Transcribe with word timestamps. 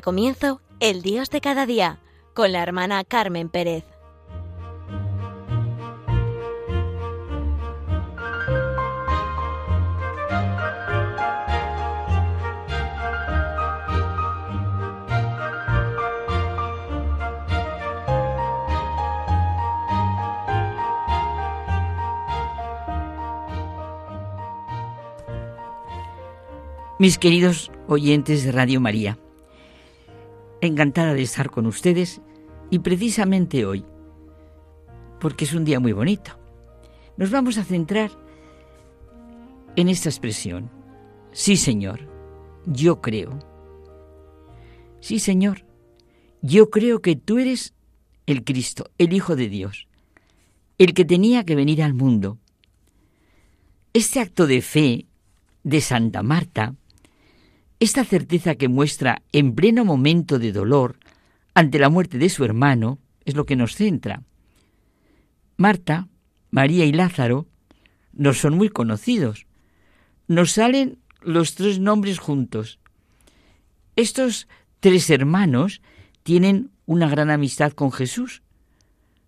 Comienzo 0.00 0.60
El 0.80 1.02
Dios 1.02 1.30
de 1.30 1.40
cada 1.40 1.66
día 1.66 1.98
con 2.34 2.52
la 2.52 2.62
hermana 2.62 3.04
Carmen 3.04 3.48
Pérez. 3.48 3.84
Mis 26.98 27.18
queridos 27.18 27.70
oyentes 27.86 28.44
de 28.44 28.52
Radio 28.52 28.80
María, 28.80 29.18
encantada 30.66 31.14
de 31.14 31.22
estar 31.22 31.50
con 31.50 31.66
ustedes 31.66 32.20
y 32.70 32.78
precisamente 32.80 33.64
hoy, 33.64 33.84
porque 35.20 35.44
es 35.44 35.54
un 35.54 35.64
día 35.64 35.80
muy 35.80 35.92
bonito, 35.92 36.38
nos 37.16 37.30
vamos 37.30 37.58
a 37.58 37.64
centrar 37.64 38.10
en 39.76 39.88
esta 39.88 40.08
expresión. 40.08 40.70
Sí, 41.32 41.56
Señor, 41.56 42.08
yo 42.66 43.00
creo. 43.00 43.38
Sí, 45.00 45.18
Señor, 45.18 45.64
yo 46.42 46.70
creo 46.70 47.00
que 47.00 47.16
tú 47.16 47.38
eres 47.38 47.74
el 48.26 48.44
Cristo, 48.44 48.90
el 48.98 49.12
Hijo 49.12 49.36
de 49.36 49.48
Dios, 49.48 49.88
el 50.78 50.94
que 50.94 51.04
tenía 51.04 51.44
que 51.44 51.54
venir 51.54 51.82
al 51.82 51.94
mundo. 51.94 52.38
Este 53.92 54.20
acto 54.20 54.46
de 54.46 54.62
fe 54.62 55.06
de 55.62 55.80
Santa 55.80 56.22
Marta 56.22 56.74
esta 57.84 58.02
certeza 58.02 58.54
que 58.54 58.68
muestra 58.68 59.20
en 59.30 59.54
pleno 59.54 59.84
momento 59.84 60.38
de 60.38 60.52
dolor 60.52 60.98
ante 61.52 61.78
la 61.78 61.90
muerte 61.90 62.16
de 62.16 62.30
su 62.30 62.42
hermano 62.42 62.98
es 63.26 63.34
lo 63.34 63.44
que 63.44 63.56
nos 63.56 63.74
centra. 63.74 64.22
Marta, 65.58 66.08
María 66.50 66.86
y 66.86 66.92
Lázaro 66.92 67.46
nos 68.14 68.38
son 68.38 68.56
muy 68.56 68.70
conocidos. 68.70 69.46
Nos 70.28 70.52
salen 70.52 70.98
los 71.20 71.56
tres 71.56 71.78
nombres 71.78 72.18
juntos. 72.18 72.80
Estos 73.96 74.48
tres 74.80 75.10
hermanos 75.10 75.82
tienen 76.22 76.70
una 76.86 77.06
gran 77.10 77.30
amistad 77.30 77.72
con 77.72 77.92
Jesús. 77.92 78.42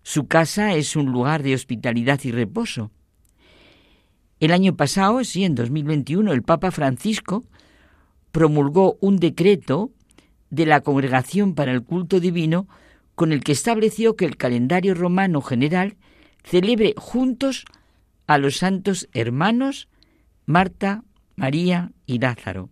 Su 0.01 0.27
casa 0.27 0.73
es 0.73 0.95
un 0.95 1.11
lugar 1.11 1.43
de 1.43 1.53
hospitalidad 1.53 2.21
y 2.23 2.31
reposo. 2.31 2.89
El 4.39 4.51
año 4.51 4.75
pasado, 4.75 5.23
sí, 5.23 5.43
en 5.43 5.53
2021, 5.53 6.33
el 6.33 6.41
Papa 6.41 6.71
Francisco 6.71 7.43
promulgó 8.31 8.97
un 9.01 9.17
decreto 9.17 9.91
de 10.49 10.65
la 10.65 10.81
Congregación 10.81 11.55
para 11.55 11.71
el 11.71 11.83
Culto 11.83 12.19
Divino 12.19 12.67
con 13.15 13.31
el 13.31 13.43
que 13.43 13.51
estableció 13.51 14.15
que 14.15 14.25
el 14.25 14.37
calendario 14.37 14.93
romano 14.93 15.41
general 15.41 15.97
celebre 16.43 16.93
juntos 16.97 17.65
a 18.27 18.37
los 18.37 18.57
santos 18.57 19.09
hermanos 19.13 19.87
Marta, 20.45 21.03
María 21.35 21.91
y 22.05 22.19
Lázaro. 22.19 22.69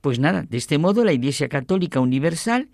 Pues 0.00 0.18
nada, 0.18 0.44
de 0.48 0.56
este 0.56 0.78
modo 0.78 1.04
la 1.04 1.12
Iglesia 1.12 1.48
Católica 1.48 2.00
Universal 2.00 2.70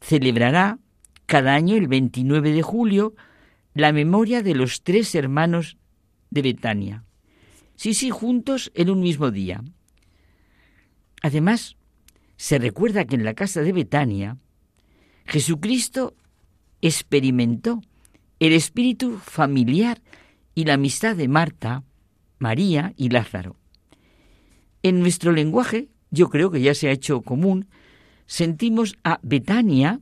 celebrará 0.00 0.78
cada 1.26 1.54
año 1.54 1.76
el 1.76 1.88
29 1.88 2.52
de 2.52 2.62
julio 2.62 3.14
la 3.74 3.92
memoria 3.92 4.42
de 4.42 4.54
los 4.54 4.82
tres 4.82 5.14
hermanos 5.14 5.76
de 6.30 6.42
Betania. 6.42 7.04
Sí, 7.76 7.94
sí, 7.94 8.10
juntos 8.10 8.72
en 8.74 8.90
un 8.90 9.00
mismo 9.00 9.30
día. 9.30 9.62
Además, 11.22 11.76
se 12.36 12.58
recuerda 12.58 13.04
que 13.04 13.16
en 13.16 13.24
la 13.24 13.34
casa 13.34 13.62
de 13.62 13.72
Betania, 13.72 14.36
Jesucristo 15.26 16.14
experimentó 16.80 17.82
el 18.38 18.52
espíritu 18.52 19.18
familiar 19.18 20.00
y 20.54 20.64
la 20.64 20.74
amistad 20.74 21.16
de 21.16 21.28
Marta, 21.28 21.82
María 22.38 22.94
y 22.96 23.10
Lázaro. 23.10 23.56
En 24.82 25.00
nuestro 25.00 25.32
lenguaje, 25.32 25.88
yo 26.10 26.30
creo 26.30 26.50
que 26.50 26.60
ya 26.60 26.74
se 26.74 26.88
ha 26.88 26.92
hecho 26.92 27.22
común, 27.22 27.68
sentimos 28.26 28.96
a 29.02 29.18
Betania 29.22 30.00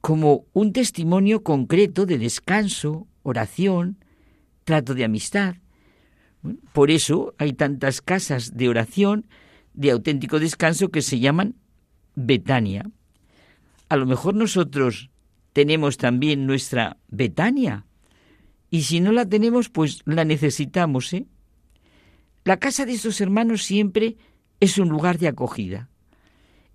como 0.00 0.46
un 0.52 0.72
testimonio 0.72 1.42
concreto 1.42 2.06
de 2.06 2.18
descanso, 2.18 3.06
oración, 3.22 3.98
trato 4.64 4.94
de 4.94 5.04
amistad. 5.04 5.56
Por 6.72 6.90
eso 6.90 7.34
hay 7.38 7.52
tantas 7.52 8.00
casas 8.00 8.56
de 8.56 8.68
oración 8.68 9.26
de 9.80 9.90
auténtico 9.92 10.38
descanso 10.38 10.90
que 10.90 11.00
se 11.00 11.20
llaman 11.20 11.56
Betania. 12.14 12.90
A 13.88 13.96
lo 13.96 14.04
mejor 14.04 14.34
nosotros 14.34 15.08
tenemos 15.54 15.96
también 15.96 16.46
nuestra 16.46 16.98
Betania. 17.08 17.86
Y 18.70 18.82
si 18.82 19.00
no 19.00 19.10
la 19.10 19.24
tenemos, 19.24 19.70
pues 19.70 20.02
la 20.04 20.26
necesitamos, 20.26 21.14
¿eh? 21.14 21.24
La 22.44 22.58
casa 22.58 22.84
de 22.84 22.92
estos 22.92 23.22
hermanos 23.22 23.62
siempre 23.62 24.16
es 24.60 24.76
un 24.76 24.90
lugar 24.90 25.18
de 25.18 25.28
acogida. 25.28 25.88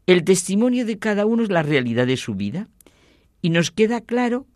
El 0.07 0.23
testimonio 0.23 0.83
de 0.83 0.97
cada 0.97 1.27
uno 1.27 1.43
es 1.43 1.49
la 1.49 1.61
realidad 1.61 2.07
de 2.07 2.17
su 2.17 2.33
vida. 2.33 2.69
Y 3.39 3.51
nos 3.51 3.69
queda 3.69 4.01
claro 4.01 4.47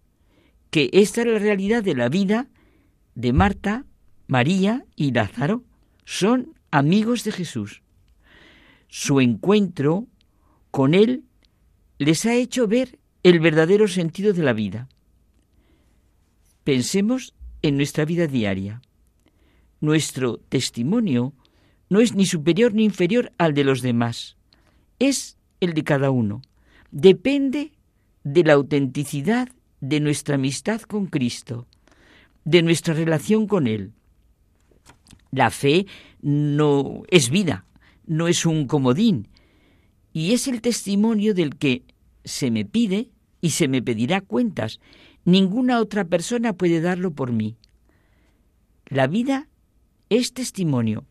que 0.71 0.89
esta 0.91 1.21
es 1.21 1.27
la 1.27 1.37
realidad 1.37 1.83
de 1.83 1.93
la 1.93 2.09
vida 2.09 2.47
de 3.13 3.31
Marta, 3.31 3.85
María 4.25 4.85
y 4.95 5.11
Lázaro. 5.11 5.63
Son 6.03 6.55
amigos 6.71 7.23
de 7.23 7.31
Jesús 7.31 7.83
su 8.89 9.21
encuentro 9.21 10.07
con 10.71 10.93
Él 10.93 11.23
les 11.99 12.25
ha 12.25 12.35
hecho 12.35 12.67
ver 12.67 12.99
el 13.23 13.39
verdadero 13.39 13.87
sentido 13.87 14.33
de 14.33 14.43
la 14.43 14.53
vida. 14.53 14.89
Pensemos 16.63 17.33
en 17.61 17.77
nuestra 17.77 18.05
vida 18.05 18.27
diaria. 18.27 18.81
Nuestro 19.79 20.37
testimonio 20.37 21.33
no 21.89 22.01
es 22.01 22.13
ni 22.15 22.25
superior 22.25 22.73
ni 22.73 22.83
inferior 22.83 23.31
al 23.37 23.53
de 23.53 23.63
los 23.63 23.81
demás, 23.81 24.37
es 24.97 25.37
el 25.59 25.73
de 25.73 25.83
cada 25.83 26.11
uno. 26.11 26.41
Depende 26.91 27.71
de 28.23 28.43
la 28.43 28.53
autenticidad 28.53 29.49
de 29.81 29.99
nuestra 29.99 30.35
amistad 30.35 30.81
con 30.81 31.05
Cristo, 31.05 31.67
de 32.43 32.61
nuestra 32.61 32.93
relación 32.93 33.47
con 33.47 33.67
Él. 33.67 33.93
La 35.31 35.51
fe 35.51 35.85
no 36.21 37.03
es 37.09 37.29
vida, 37.29 37.65
no 38.09 38.27
es 38.27 38.45
un 38.45 38.65
comodín, 38.65 39.29
y 40.11 40.33
es 40.33 40.47
el 40.47 40.61
testimonio 40.61 41.33
del 41.33 41.55
que 41.55 41.83
se 42.25 42.49
me 42.49 42.65
pide 42.65 43.11
y 43.39 43.51
se 43.51 43.67
me 43.67 43.81
pedirá 43.81 44.19
cuentas. 44.19 44.79
Ninguna 45.25 45.79
otra 45.79 46.05
persona 46.05 46.53
puede 46.53 46.81
darlo 46.81 47.11
por 47.11 47.31
mí. 47.31 47.55
La 48.87 49.05
vida 49.05 49.47
es 50.09 50.33
testimonio. 50.33 51.05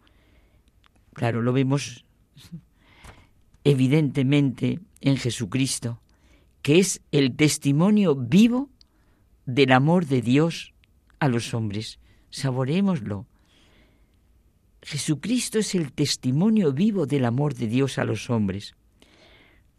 Claro, 1.15 1.41
lo 1.41 1.53
vemos 1.53 2.05
evidentemente 3.63 4.81
en 5.01 5.17
Jesucristo, 5.17 6.01
que 6.63 6.81
es 6.81 7.01
el 7.13 7.37
testimonio 7.37 8.17
vivo 8.17 8.71
del 9.47 9.71
amor 9.71 10.07
de 10.07 10.21
Dios 10.21 10.75
a 11.21 11.29
los 11.29 11.55
hombres. 11.55 12.01
Saboreémoslo. 12.31 13.27
Jesucristo 14.83 15.59
es 15.59 15.75
el 15.75 15.93
testimonio 15.93 16.73
vivo 16.73 17.07
del 17.07 17.25
amor 17.25 17.55
de 17.55 17.67
Dios 17.67 17.99
a 17.99 18.05
los 18.05 18.31
hombres. 18.31 18.75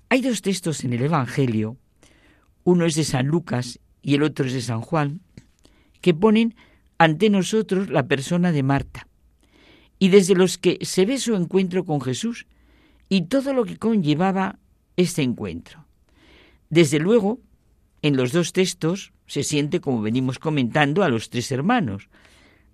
Hay 0.09 0.21
dos 0.21 0.41
textos 0.41 0.83
en 0.83 0.93
el 0.93 1.03
Evangelio, 1.03 1.77
uno 2.63 2.85
es 2.85 2.95
de 2.95 3.03
San 3.03 3.27
Lucas 3.27 3.79
y 4.01 4.15
el 4.15 4.23
otro 4.23 4.45
es 4.45 4.53
de 4.53 4.61
San 4.61 4.81
Juan, 4.81 5.21
que 6.01 6.13
ponen 6.13 6.55
ante 6.97 7.29
nosotros 7.29 7.89
la 7.89 8.07
persona 8.07 8.51
de 8.51 8.63
Marta, 8.63 9.07
y 9.99 10.09
desde 10.09 10.35
los 10.35 10.57
que 10.57 10.79
se 10.81 11.05
ve 11.05 11.17
su 11.17 11.35
encuentro 11.35 11.85
con 11.85 12.01
Jesús 12.01 12.45
y 13.07 13.23
todo 13.23 13.53
lo 13.53 13.65
que 13.65 13.77
conllevaba 13.77 14.59
este 14.97 15.21
encuentro. 15.21 15.85
Desde 16.69 16.99
luego, 16.99 17.39
en 18.01 18.15
los 18.15 18.31
dos 18.31 18.53
textos 18.53 19.13
se 19.27 19.43
siente, 19.43 19.79
como 19.79 20.01
venimos 20.01 20.39
comentando, 20.39 21.03
a 21.03 21.09
los 21.09 21.29
tres 21.29 21.51
hermanos, 21.51 22.09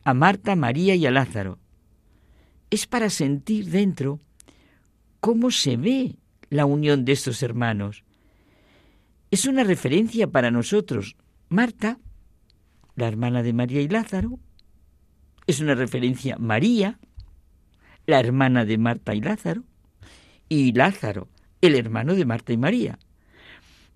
a 0.04 0.14
Marta, 0.14 0.56
María 0.56 0.96
y 0.96 1.06
a 1.06 1.12
Lázaro, 1.12 1.60
es 2.70 2.88
para 2.88 3.10
sentir 3.10 3.70
dentro 3.70 4.20
cómo 5.20 5.52
se 5.52 5.78
ve 5.78 6.16
la 6.50 6.66
unión 6.66 7.06
de 7.06 7.14
estos 7.14 7.42
hermanos. 7.44 8.04
Es 9.32 9.46
una 9.46 9.64
referencia 9.64 10.28
para 10.28 10.52
nosotros. 10.52 11.16
Marta, 11.50 12.00
la 12.96 13.08
hermana 13.08 13.44
de 13.44 13.54
María 13.54 13.82
y 13.82 13.88
Lázaro, 13.88 14.40
es 15.48 15.60
una 15.60 15.76
referencia 15.76 16.38
María, 16.38 17.00
la 18.06 18.20
hermana 18.20 18.66
de 18.66 18.78
Marta 18.78 19.14
y 19.14 19.22
Lázaro, 19.22 19.64
y 20.50 20.72
Lázaro, 20.74 21.28
el 21.62 21.76
hermano 21.76 22.16
de 22.16 22.26
Marta 22.26 22.54
y 22.54 22.58
María. 22.58 23.00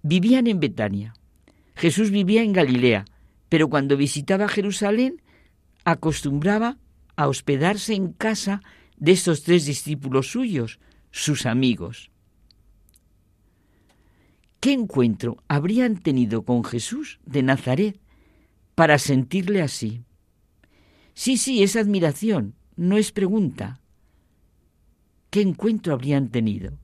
Vivían 0.01 0.47
en 0.47 0.59
Betania. 0.59 1.13
Jesús 1.75 2.11
vivía 2.11 2.43
en 2.43 2.53
Galilea, 2.53 3.05
pero 3.49 3.69
cuando 3.69 3.97
visitaba 3.97 4.47
Jerusalén 4.47 5.21
acostumbraba 5.85 6.77
a 7.19 7.27
hospedarse 7.27 7.95
en 7.95 8.13
casa 8.13 8.61
de 8.95 9.11
estos 9.11 9.43
tres 9.43 9.65
discípulos 9.65 10.31
suyos, 10.31 10.79
sus 11.11 11.45
amigos. 11.45 12.11
¿Qué 14.61 14.71
encuentro 14.71 15.43
habrían 15.49 15.97
tenido 15.97 16.45
con 16.45 16.63
Jesús 16.63 17.19
de 17.25 17.43
Nazaret 17.43 17.99
para 18.73 18.97
sentirle 18.99 19.61
así? 19.61 20.05
Sí, 21.13 21.35
sí, 21.35 21.61
es 21.61 21.75
admiración, 21.75 22.55
no 22.77 22.97
es 22.97 23.11
pregunta. 23.11 23.81
¿Qué 25.29 25.41
encuentro 25.41 25.91
habrían 25.91 26.29
tenido? 26.29 26.79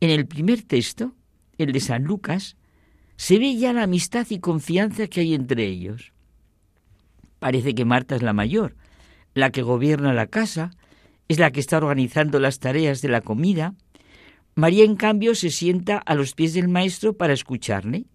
En 0.00 0.10
el 0.10 0.26
primer 0.26 0.62
texto, 0.62 1.14
el 1.58 1.70
de 1.70 1.78
San 1.78 2.02
Lucas, 2.02 2.56
se 3.14 3.38
ve 3.38 3.56
ya 3.56 3.72
la 3.72 3.84
amistad 3.84 4.26
y 4.30 4.40
confianza 4.40 5.06
que 5.06 5.20
hay 5.20 5.34
entre 5.34 5.64
ellos. 5.64 6.12
Parece 7.38 7.76
que 7.76 7.84
Marta 7.84 8.16
es 8.16 8.22
la 8.22 8.32
mayor, 8.32 8.74
la 9.34 9.50
que 9.50 9.62
gobierna 9.62 10.12
la 10.12 10.26
casa, 10.26 10.70
es 11.28 11.38
la 11.38 11.50
que 11.50 11.60
está 11.60 11.76
organizando 11.76 12.40
las 12.40 12.58
tareas 12.58 13.02
de 13.02 13.08
la 13.08 13.20
comida. 13.20 13.74
María, 14.54 14.84
en 14.84 14.96
cambio, 14.96 15.34
se 15.34 15.50
sienta 15.50 15.98
a 15.98 16.14
los 16.14 16.34
pies 16.34 16.54
del 16.54 16.68
maestro 16.68 17.12
para 17.12 17.32
escucharle. 17.32 18.06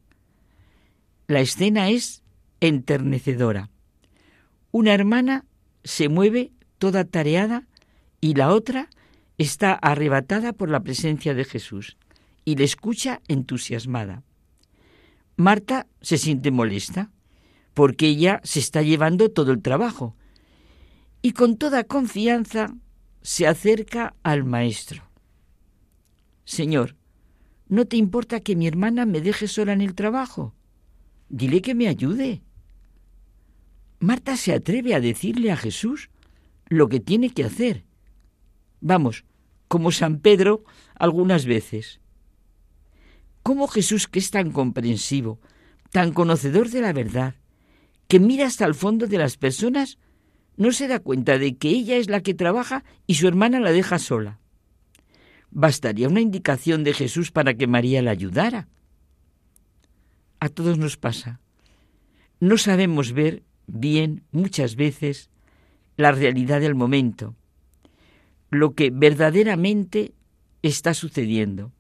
La 1.27 1.39
escena 1.39 1.89
es 1.89 2.23
enternecedora. 2.59 3.69
Una 4.71 4.93
hermana 4.93 5.45
se 5.83 6.09
mueve 6.09 6.51
toda 6.79 7.05
tareada 7.05 7.67
y 8.19 8.33
la 8.33 8.51
otra 8.51 8.89
está 9.37 9.73
arrebatada 9.73 10.53
por 10.53 10.69
la 10.69 10.81
presencia 10.81 11.33
de 11.33 11.45
Jesús 11.45 11.97
y 12.45 12.55
le 12.55 12.63
escucha 12.63 13.21
entusiasmada. 13.27 14.23
Marta 15.35 15.87
se 16.01 16.17
siente 16.17 16.51
molesta 16.51 17.11
porque 17.73 18.07
ella 18.07 18.41
se 18.43 18.59
está 18.59 18.81
llevando 18.81 19.29
todo 19.29 19.51
el 19.51 19.61
trabajo 19.61 20.15
y 21.25 21.31
con 21.31 21.57
toda 21.57 21.85
confianza 21.85 22.75
se 23.21 23.47
acerca 23.47 24.13
al 24.23 24.43
maestro. 24.43 25.09
Señor, 26.43 26.97
¿no 27.69 27.85
te 27.85 27.95
importa 27.95 28.41
que 28.41 28.57
mi 28.57 28.67
hermana 28.67 29.05
me 29.05 29.21
deje 29.21 29.47
sola 29.47 29.71
en 29.71 29.79
el 29.79 29.95
trabajo? 29.95 30.53
Dile 31.29 31.61
que 31.61 31.75
me 31.75 31.87
ayude. 31.87 32.43
Marta 33.99 34.35
se 34.35 34.53
atreve 34.53 34.93
a 34.93 34.99
decirle 34.99 35.49
a 35.49 35.55
Jesús 35.55 36.09
lo 36.67 36.89
que 36.89 36.99
tiene 36.99 37.29
que 37.29 37.45
hacer. 37.45 37.85
Vamos, 38.81 39.23
como 39.69 39.93
San 39.93 40.19
Pedro 40.19 40.65
algunas 40.93 41.45
veces. 41.45 42.01
¿Cómo 43.43 43.69
Jesús, 43.69 44.09
que 44.09 44.19
es 44.19 44.29
tan 44.29 44.51
comprensivo, 44.51 45.39
tan 45.89 46.11
conocedor 46.11 46.69
de 46.69 46.81
la 46.81 46.91
verdad, 46.91 47.35
que 48.09 48.19
mira 48.19 48.45
hasta 48.45 48.65
el 48.65 48.75
fondo 48.75 49.07
de 49.07 49.17
las 49.17 49.37
personas, 49.37 49.97
no 50.57 50.71
se 50.71 50.87
da 50.87 50.99
cuenta 50.99 51.37
de 51.37 51.55
que 51.57 51.69
ella 51.69 51.97
es 51.97 52.09
la 52.09 52.21
que 52.21 52.33
trabaja 52.33 52.83
y 53.07 53.15
su 53.15 53.27
hermana 53.27 53.59
la 53.59 53.71
deja 53.71 53.99
sola? 53.99 54.39
Bastaría 55.51 56.07
una 56.07 56.21
indicación 56.21 56.83
de 56.83 56.93
Jesús 56.93 57.31
para 57.31 57.53
que 57.53 57.67
María 57.67 58.01
la 58.01 58.11
ayudara. 58.11 58.67
A 60.39 60.49
todos 60.49 60.77
nos 60.77 60.97
pasa. 60.97 61.39
No 62.39 62.57
sabemos 62.57 63.13
ver 63.13 63.43
bien 63.67 64.23
muchas 64.31 64.75
veces 64.75 65.29
la 65.95 66.11
realidad 66.11 66.59
del 66.59 66.75
momento, 66.75 67.35
lo 68.49 68.73
que 68.73 68.89
verdaderamente 68.89 70.13
está 70.61 70.93
sucediendo. 70.93 71.71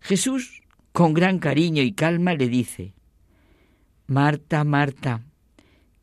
Jesús, 0.00 0.62
con 0.92 1.12
gran 1.12 1.38
cariño 1.38 1.82
y 1.82 1.92
calma, 1.92 2.34
le 2.34 2.48
dice, 2.48 2.94
Marta, 4.06 4.64
Marta, 4.64 5.22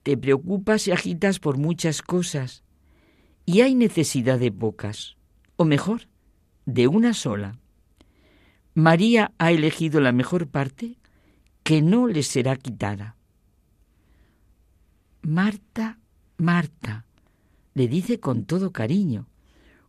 te 0.08 0.16
preocupas 0.16 0.88
y 0.88 0.94
agitas 0.94 1.38
por 1.38 1.58
muchas 1.58 2.02
cosas, 2.02 2.64
y 3.46 3.60
hay 3.60 3.76
necesidad 3.76 4.40
de 4.40 4.54
pocas, 4.54 5.18
o 5.58 5.66
mejor, 5.66 6.08
de 6.66 6.88
una 6.88 7.14
sola. 7.14 7.60
María 8.74 9.34
ha 9.38 9.52
elegido 9.52 10.00
la 10.00 10.14
mejor 10.14 10.48
parte 10.48 10.96
que 11.64 11.82
no 11.82 12.08
le 12.08 12.24
será 12.24 12.56
quitada. 12.56 13.18
Marta, 15.24 16.00
Marta, 16.38 17.06
le 17.74 17.90
dice 17.90 18.22
con 18.22 18.46
todo 18.46 18.72
cariño, 18.72 19.28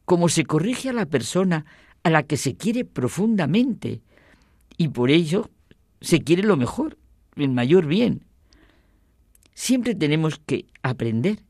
como 0.05 0.29
se 0.29 0.45
corrige 0.47 0.89
a 0.89 0.95
la 0.95 1.07
persona 1.07 1.65
a 2.03 2.11
la 2.11 2.25
que 2.25 2.37
se 2.37 2.57
quiere 2.57 2.85
profundamente 2.85 4.03
y 4.77 4.89
por 4.89 5.13
ello 5.13 5.49
se 6.01 6.25
quiere 6.25 6.43
lo 6.43 6.57
mejor, 6.57 6.99
el 7.37 7.51
mayor 7.51 7.87
bien. 7.87 8.25
Siempre 9.59 9.97
tenemos 9.97 10.41
que 10.47 10.67
aprender. 10.85 11.41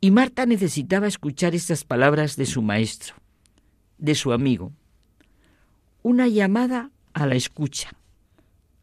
Y 0.00 0.12
Marta 0.12 0.46
necesitaba 0.46 1.08
escuchar 1.08 1.52
estas 1.52 1.82
palabras 1.82 2.36
de 2.36 2.46
su 2.46 2.62
maestro, 2.62 3.16
de 3.98 4.14
su 4.14 4.32
amigo. 4.32 4.72
Una 6.04 6.28
llamada 6.28 6.92
a 7.14 7.26
la 7.26 7.34
escucha, 7.34 7.90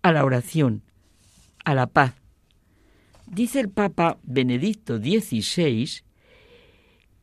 a 0.02 0.12
la 0.12 0.26
oración, 0.26 0.84
a 1.64 1.76
la 1.76 1.88
paz. 1.88 2.14
Dice 3.26 3.62
el 3.62 3.70
Papa 3.70 4.18
Benedicto 4.24 4.98
XVI, 4.98 6.02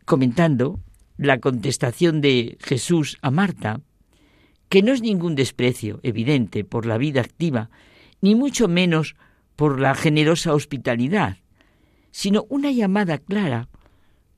comentando 0.06 0.80
la 1.18 1.40
contestación 1.40 2.22
de 2.22 2.56
Jesús 2.58 3.18
a 3.20 3.30
Marta, 3.30 3.82
que 4.70 4.82
no 4.82 4.92
es 4.92 5.02
ningún 5.02 5.34
desprecio 5.34 6.00
evidente 6.04 6.64
por 6.64 6.86
la 6.86 6.96
vida 6.96 7.20
activa, 7.20 7.68
ni 8.22 8.34
mucho 8.34 8.66
menos 8.66 9.14
por 9.14 9.31
la 9.78 9.94
generosa 9.94 10.54
hospitalidad, 10.54 11.38
sino 12.10 12.46
una 12.48 12.70
llamada 12.70 13.18
clara 13.18 13.68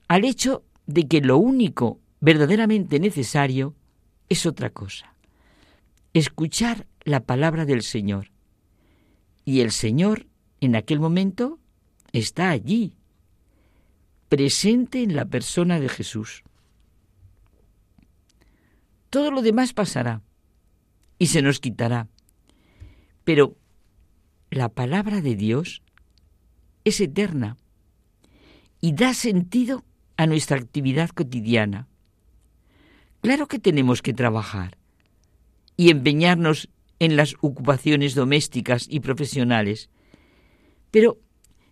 al 0.08 0.24
hecho 0.24 0.64
de 0.86 1.08
que 1.08 1.20
lo 1.20 1.38
único 1.38 2.00
verdaderamente 2.20 3.00
necesario 3.00 3.74
es 4.28 4.46
otra 4.46 4.70
cosa, 4.70 5.14
escuchar 6.12 6.86
la 7.04 7.20
palabra 7.20 7.64
del 7.64 7.82
Señor. 7.82 8.30
Y 9.44 9.60
el 9.60 9.72
Señor 9.72 10.26
en 10.60 10.76
aquel 10.76 11.00
momento 11.00 11.58
está 12.12 12.50
allí, 12.50 12.96
presente 14.28 15.02
en 15.02 15.14
la 15.14 15.26
persona 15.26 15.80
de 15.80 15.88
Jesús. 15.88 16.42
Todo 19.10 19.30
lo 19.30 19.42
demás 19.42 19.72
pasará 19.72 20.22
y 21.18 21.26
se 21.26 21.42
nos 21.42 21.60
quitará. 21.60 22.08
Pero 23.24 23.56
la 24.56 24.68
palabra 24.68 25.20
de 25.20 25.36
Dios 25.36 25.82
es 26.84 27.00
eterna 27.00 27.56
y 28.80 28.92
da 28.92 29.14
sentido 29.14 29.84
a 30.16 30.26
nuestra 30.26 30.58
actividad 30.58 31.10
cotidiana. 31.10 31.88
Claro 33.20 33.48
que 33.48 33.58
tenemos 33.58 34.02
que 34.02 34.12
trabajar 34.12 34.76
y 35.76 35.90
empeñarnos 35.90 36.68
en 36.98 37.16
las 37.16 37.34
ocupaciones 37.40 38.14
domésticas 38.14 38.86
y 38.88 39.00
profesionales, 39.00 39.90
pero 40.90 41.18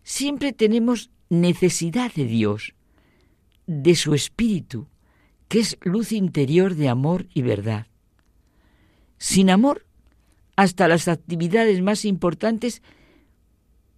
siempre 0.03 0.53
tenemos 0.53 1.11
necesidad 1.29 2.13
de 2.13 2.25
Dios, 2.25 2.75
de 3.67 3.95
su 3.95 4.15
Espíritu, 4.15 4.89
que 5.49 5.61
es 5.61 5.79
luz 5.83 6.13
interior 6.13 6.75
de 6.75 6.89
amor 6.89 7.29
y 7.33 7.43
verdad. 7.43 7.87
Sin 9.19 9.51
amor, 9.51 9.87
hasta 10.57 10.89
las 10.89 11.09
actividades 11.09 11.81
más 11.83 12.05
importantes 12.05 12.83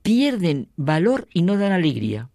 pierden 0.03 0.69
valor 0.77 1.29
y 1.33 1.43
no 1.43 1.57
dan 1.57 1.73
alegría. 1.73 2.31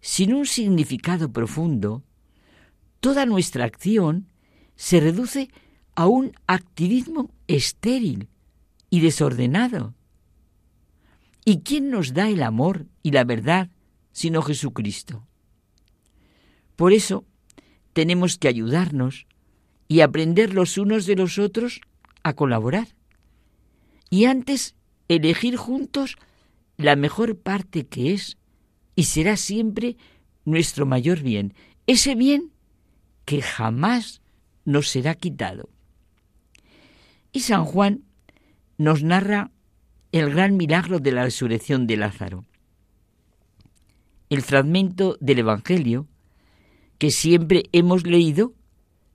Sin 0.00 0.34
un 0.34 0.46
significado 0.46 1.32
profundo, 1.32 2.02
toda 3.00 3.24
nuestra 3.24 3.64
acción 3.64 4.26
se 4.76 5.00
reduce 5.00 5.48
a 5.94 6.06
un 6.06 6.32
activismo 6.46 7.30
estéril 7.46 8.28
y 8.90 9.00
desordenado. 9.00 9.94
¿Y 11.44 11.60
quién 11.60 11.90
nos 11.90 12.14
da 12.14 12.28
el 12.28 12.42
amor 12.42 12.86
y 13.02 13.12
la 13.12 13.24
verdad 13.24 13.70
sino 14.12 14.42
Jesucristo? 14.42 15.26
Por 16.76 16.92
eso, 16.92 17.24
tenemos 17.92 18.38
que 18.38 18.48
ayudarnos 18.48 19.26
y 19.88 20.00
aprender 20.00 20.54
los 20.54 20.78
unos 20.78 21.06
de 21.06 21.16
los 21.16 21.38
otros 21.38 21.80
a 22.24 22.32
colaborar. 22.32 22.88
Y 24.10 24.24
antes 24.24 24.74
elegir 25.08 25.56
juntos 25.56 26.16
la 26.76 26.96
mejor 26.96 27.38
parte 27.38 27.86
que 27.86 28.12
es 28.12 28.36
y 28.96 29.04
será 29.04 29.36
siempre 29.36 29.96
nuestro 30.44 30.86
mayor 30.86 31.20
bien, 31.20 31.54
ese 31.86 32.14
bien 32.14 32.50
que 33.24 33.42
jamás 33.42 34.20
nos 34.64 34.88
será 34.88 35.14
quitado. 35.14 35.68
Y 37.32 37.40
San 37.40 37.64
Juan 37.64 38.02
nos 38.78 39.02
narra 39.02 39.50
el 40.12 40.30
gran 40.30 40.56
milagro 40.56 41.00
de 41.00 41.12
la 41.12 41.24
resurrección 41.24 41.86
de 41.86 41.96
Lázaro. 41.96 42.44
El 44.30 44.42
fragmento 44.42 45.16
del 45.20 45.40
Evangelio 45.40 46.06
que 46.98 47.10
siempre 47.10 47.64
hemos 47.72 48.06
leído 48.06 48.54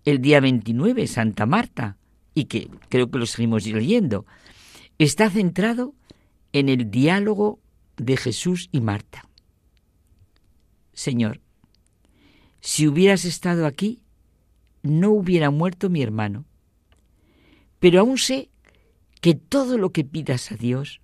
el 0.06 0.22
día 0.22 0.40
29, 0.40 1.08
Santa 1.08 1.46
Marta, 1.46 1.98
y 2.40 2.46
que 2.46 2.70
creo 2.88 3.12
que 3.12 3.20
lo 3.20 3.26
seguimos 3.26 3.66
leyendo, 3.68 4.26
está 4.98 5.30
centrado 5.30 5.94
en 6.54 6.70
el 6.70 6.90
diálogo 6.90 7.60
de 7.98 8.16
Jesús 8.16 8.70
y 8.72 8.80
Marta. 8.82 9.28
Señor, 10.94 11.42
si 12.62 12.88
hubieras 12.88 13.26
estado 13.26 13.66
aquí, 13.66 14.02
no 14.84 15.12
hubiera 15.12 15.50
muerto 15.50 15.90
mi 15.90 16.02
hermano. 16.02 16.46
pero 17.80 18.02
aún 18.02 18.18
sé 18.18 18.50
que 19.22 19.36
todo 19.36 19.78
lo 19.78 19.92
que 19.92 20.04
pidas 20.04 20.52
a 20.52 20.56
Dios, 20.56 21.00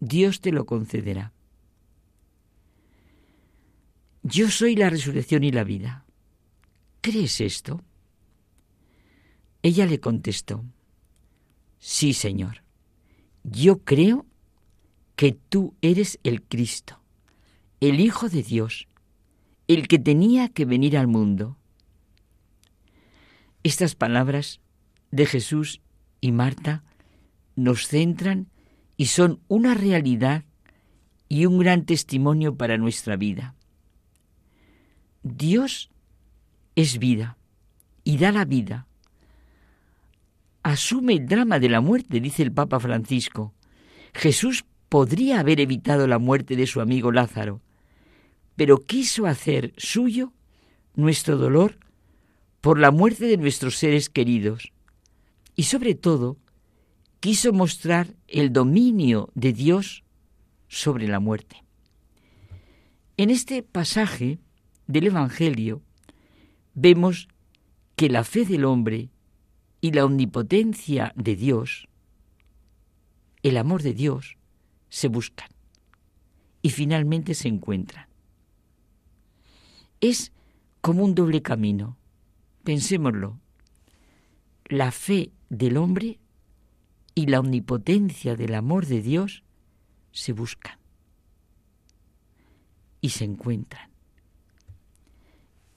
Dios 0.00 0.40
te 0.40 0.52
lo 0.52 0.64
concederá. 0.64 1.34
Yo 4.22 4.50
soy 4.50 4.74
la 4.74 4.88
resurrección 4.88 5.44
y 5.44 5.52
la 5.52 5.64
vida. 5.64 6.06
¿Crees 7.02 7.42
esto? 7.42 7.82
Ella 9.62 9.86
le 9.86 10.00
contestó, 10.00 10.64
Sí, 11.78 12.12
Señor, 12.12 12.62
yo 13.44 13.84
creo 13.84 14.26
que 15.16 15.32
tú 15.32 15.74
eres 15.80 16.18
el 16.22 16.42
Cristo, 16.42 17.00
el 17.80 18.00
Hijo 18.00 18.28
de 18.28 18.42
Dios, 18.42 18.88
el 19.68 19.86
que 19.86 19.98
tenía 19.98 20.48
que 20.48 20.64
venir 20.64 20.96
al 20.96 21.06
mundo. 21.06 21.56
Estas 23.62 23.94
palabras 23.94 24.60
de 25.10 25.26
Jesús 25.26 25.80
y 26.20 26.32
Marta 26.32 26.84
nos 27.54 27.86
centran 27.86 28.48
y 28.96 29.06
son 29.06 29.40
una 29.48 29.74
realidad 29.74 30.44
y 31.28 31.46
un 31.46 31.58
gran 31.58 31.84
testimonio 31.84 32.56
para 32.56 32.78
nuestra 32.78 33.16
vida. 33.16 33.54
Dios 35.22 35.90
es 36.74 36.98
vida 36.98 37.36
y 38.04 38.18
da 38.18 38.32
la 38.32 38.44
vida. 38.44 38.86
Asume 40.68 41.14
el 41.14 41.26
drama 41.26 41.58
de 41.58 41.70
la 41.70 41.80
muerte, 41.80 42.20
dice 42.20 42.42
el 42.42 42.52
Papa 42.52 42.78
Francisco. 42.78 43.54
Jesús 44.12 44.66
podría 44.90 45.40
haber 45.40 45.60
evitado 45.60 46.06
la 46.06 46.18
muerte 46.18 46.56
de 46.56 46.66
su 46.66 46.82
amigo 46.82 47.10
Lázaro, 47.10 47.62
pero 48.54 48.84
quiso 48.84 49.24
hacer 49.24 49.72
suyo 49.78 50.34
nuestro 50.94 51.38
dolor 51.38 51.78
por 52.60 52.78
la 52.78 52.90
muerte 52.90 53.24
de 53.24 53.38
nuestros 53.38 53.76
seres 53.76 54.10
queridos 54.10 54.70
y 55.56 55.62
sobre 55.62 55.94
todo 55.94 56.36
quiso 57.20 57.54
mostrar 57.54 58.08
el 58.26 58.52
dominio 58.52 59.30
de 59.34 59.54
Dios 59.54 60.04
sobre 60.68 61.08
la 61.08 61.18
muerte. 61.18 61.64
En 63.16 63.30
este 63.30 63.62
pasaje 63.62 64.38
del 64.86 65.06
Evangelio 65.06 65.80
vemos 66.74 67.26
que 67.96 68.10
la 68.10 68.22
fe 68.22 68.44
del 68.44 68.66
hombre 68.66 69.08
y 69.80 69.92
la 69.92 70.04
omnipotencia 70.04 71.12
de 71.16 71.36
Dios, 71.36 71.88
el 73.42 73.56
amor 73.56 73.82
de 73.82 73.94
Dios, 73.94 74.36
se 74.88 75.08
buscan 75.08 75.48
y 76.62 76.70
finalmente 76.70 77.34
se 77.34 77.48
encuentran. 77.48 78.08
Es 80.00 80.32
como 80.80 81.04
un 81.04 81.14
doble 81.14 81.42
camino. 81.42 81.96
Pensémoslo. 82.64 83.40
La 84.66 84.90
fe 84.90 85.32
del 85.48 85.76
hombre 85.76 86.18
y 87.14 87.26
la 87.26 87.40
omnipotencia 87.40 88.36
del 88.36 88.54
amor 88.54 88.86
de 88.86 89.00
Dios 89.00 89.42
se 90.12 90.32
buscan 90.32 90.78
y 93.00 93.10
se 93.10 93.24
encuentran. 93.24 93.90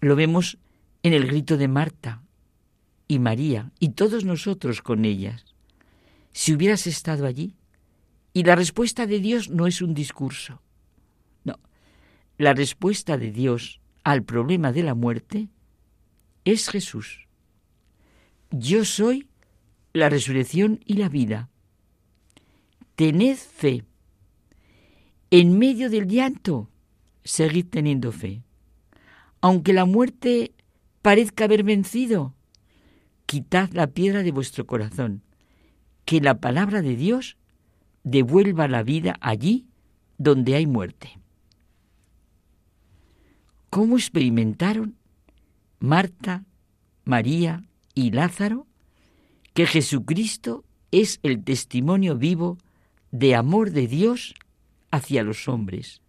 Lo 0.02 0.16
vemos 0.16 0.58
en 1.04 1.14
el 1.14 1.28
grito 1.28 1.58
de 1.58 1.68
Marta 1.68 2.24
y 3.12 3.20
María 3.20 3.74
y 3.78 3.90
todos 3.90 4.24
nosotros 4.24 4.82
con 4.82 5.04
ellas. 5.04 5.44
Si 6.32 6.54
hubieras 6.54 6.88
estado 6.88 7.26
allí, 7.26 7.58
y 8.32 8.44
la 8.44 8.56
respuesta 8.56 9.06
de 9.06 9.20
Dios 9.20 9.50
no 9.50 9.68
es 9.68 9.82
un 9.82 9.94
discurso. 9.94 10.62
No, 11.44 11.60
la 12.38 12.54
respuesta 12.54 13.18
de 13.18 13.34
Dios 13.34 13.82
al 14.06 14.24
problema 14.24 14.72
de 14.72 14.84
la 14.84 14.96
muerte 14.96 15.50
es 16.46 16.70
Jesús. 16.70 17.28
Yo 18.50 18.86
soy 18.86 19.28
la 19.92 20.08
resurrección 20.08 20.80
y 20.86 20.94
la 20.94 21.10
vida. 21.10 21.50
Tened 22.96 23.36
fe. 23.36 23.84
En 25.32 25.60
medio 25.60 25.90
del 25.90 26.08
llanto, 26.08 26.70
seguid 27.26 27.66
teniendo 27.66 28.14
fe. 28.14 28.42
Aunque 29.42 29.74
la 29.74 29.84
muerte 29.84 30.54
parezca 31.02 31.44
haber 31.44 31.64
vencido, 31.64 32.36
quitad 33.32 33.70
la 33.72 33.88
piedra 33.88 34.24
de 34.24 34.34
vuestro 34.34 34.68
corazón, 34.68 35.22
que 36.04 36.20
la 36.20 36.42
palabra 36.42 36.82
de 36.82 36.98
Dios 36.98 37.38
devuelva 38.04 38.68
la 38.68 38.84
vida 38.84 39.16
allí 39.22 39.68
donde 40.18 40.56
hay 40.56 40.68
muerte. 40.68 41.18
¿Cómo 43.70 43.96
experimentaron 43.96 44.98
Marta, 45.80 46.44
María 47.06 47.64
y 47.96 48.12
Lázaro 48.12 48.68
que 49.54 49.66
Jesucristo 49.66 50.66
es 50.92 51.22
el 51.24 51.42
testimonio 51.42 52.18
vivo 52.18 52.58
de 53.12 53.36
amor 53.36 53.72
de 53.72 53.88
Dios 53.88 54.34
hacia 54.92 55.24
los 55.24 55.48
hombres? 55.48 56.02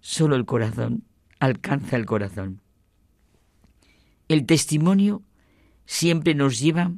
Solo 0.00 0.34
el 0.34 0.44
corazón 0.44 1.04
alcanza 1.38 1.94
el 1.94 2.04
corazón. 2.04 2.62
El 4.26 4.44
testimonio 4.44 5.22
siempre 5.86 6.34
nos 6.34 6.60
lleva 6.60 6.92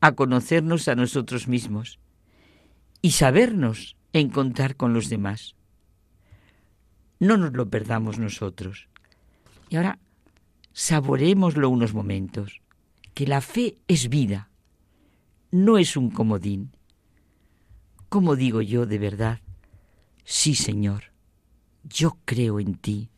a 0.00 0.12
conocernos 0.12 0.88
a 0.88 0.94
nosotros 0.94 1.48
mismos 1.48 1.98
y 3.00 3.12
sabernos 3.12 3.96
encontrar 4.12 4.76
con 4.76 4.94
los 4.94 5.08
demás. 5.08 5.54
No 7.18 7.36
nos 7.36 7.52
lo 7.52 7.68
perdamos 7.68 8.18
nosotros. 8.18 8.88
Y 9.68 9.76
ahora 9.76 9.98
saboreémoslo 10.72 11.68
unos 11.68 11.94
momentos, 11.94 12.60
que 13.14 13.26
la 13.26 13.40
fe 13.40 13.76
es 13.88 14.08
vida, 14.08 14.50
no 15.50 15.78
es 15.78 15.96
un 15.96 16.10
comodín. 16.10 16.72
¿Cómo 18.08 18.36
digo 18.36 18.62
yo 18.62 18.86
de 18.86 18.98
verdad? 18.98 19.40
Sí, 20.24 20.54
Señor, 20.54 21.04
yo 21.84 22.16
creo 22.24 22.60
en 22.60 22.74
ti. 22.74 23.10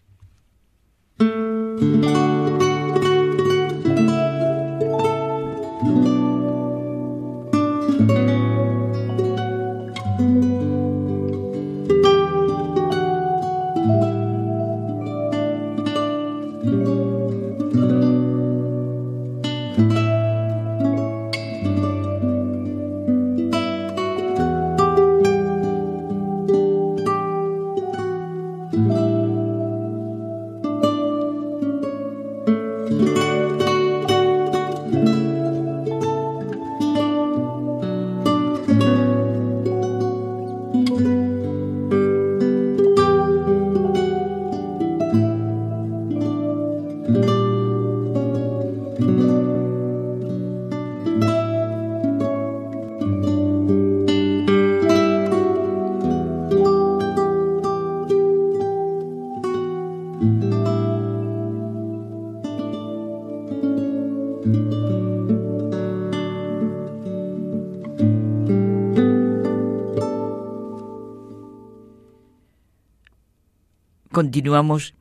Continuamos 74.15 74.95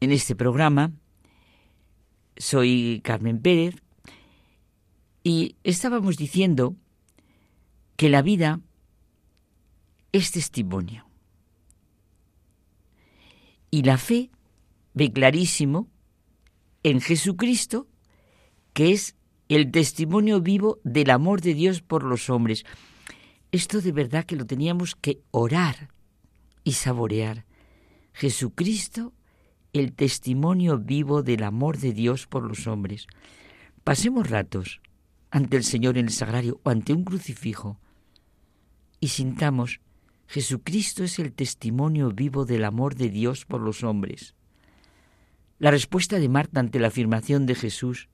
en 0.00 0.12
este 0.12 0.34
programa. 0.34 0.92
Soy 2.38 3.02
Carmen 3.04 3.42
Pérez 3.42 3.74
y 5.22 5.56
estábamos 5.62 6.16
diciendo 6.16 6.74
que 7.98 8.08
la 8.08 8.22
vida 8.22 8.60
es 10.10 10.30
testimonio. 10.30 11.06
Y 13.70 13.82
la 13.82 13.98
fe 13.98 14.30
ve 14.94 15.12
clarísimo 15.12 15.86
en 16.82 17.02
Jesucristo 17.02 17.88
que 18.72 18.92
es 18.92 19.16
el 19.50 19.70
testimonio 19.70 20.40
vivo 20.40 20.80
del 20.82 21.10
amor 21.10 21.42
de 21.42 21.52
Dios 21.52 21.82
por 21.82 22.04
los 22.04 22.30
hombres. 22.30 22.64
Esto 23.52 23.82
de 23.82 23.92
verdad 23.92 24.24
que 24.24 24.36
lo 24.36 24.46
teníamos 24.46 24.94
que 24.94 25.20
orar 25.30 25.90
y 26.64 26.72
saborear. 26.72 27.49
Jesucristo, 28.20 29.14
el 29.72 29.94
testimonio 29.94 30.76
vivo 30.76 31.22
del 31.22 31.42
amor 31.42 31.78
de 31.78 31.94
Dios 31.94 32.26
por 32.26 32.42
los 32.42 32.66
hombres. 32.66 33.06
Pasemos 33.82 34.28
ratos 34.28 34.82
ante 35.30 35.56
el 35.56 35.64
Señor 35.64 35.96
en 35.96 36.04
el 36.04 36.12
sagrario 36.12 36.60
o 36.62 36.68
ante 36.68 36.92
un 36.92 37.04
crucifijo 37.04 37.80
y 39.00 39.08
sintamos, 39.08 39.80
Jesucristo 40.26 41.02
es 41.02 41.18
el 41.18 41.32
testimonio 41.32 42.10
vivo 42.10 42.44
del 42.44 42.66
amor 42.66 42.94
de 42.94 43.08
Dios 43.08 43.46
por 43.46 43.62
los 43.62 43.82
hombres. 43.84 44.34
La 45.58 45.70
respuesta 45.70 46.18
de 46.18 46.28
Marta 46.28 46.60
ante 46.60 46.78
la 46.78 46.88
afirmación 46.88 47.46
de 47.46 47.54
Jesús, 47.54 48.10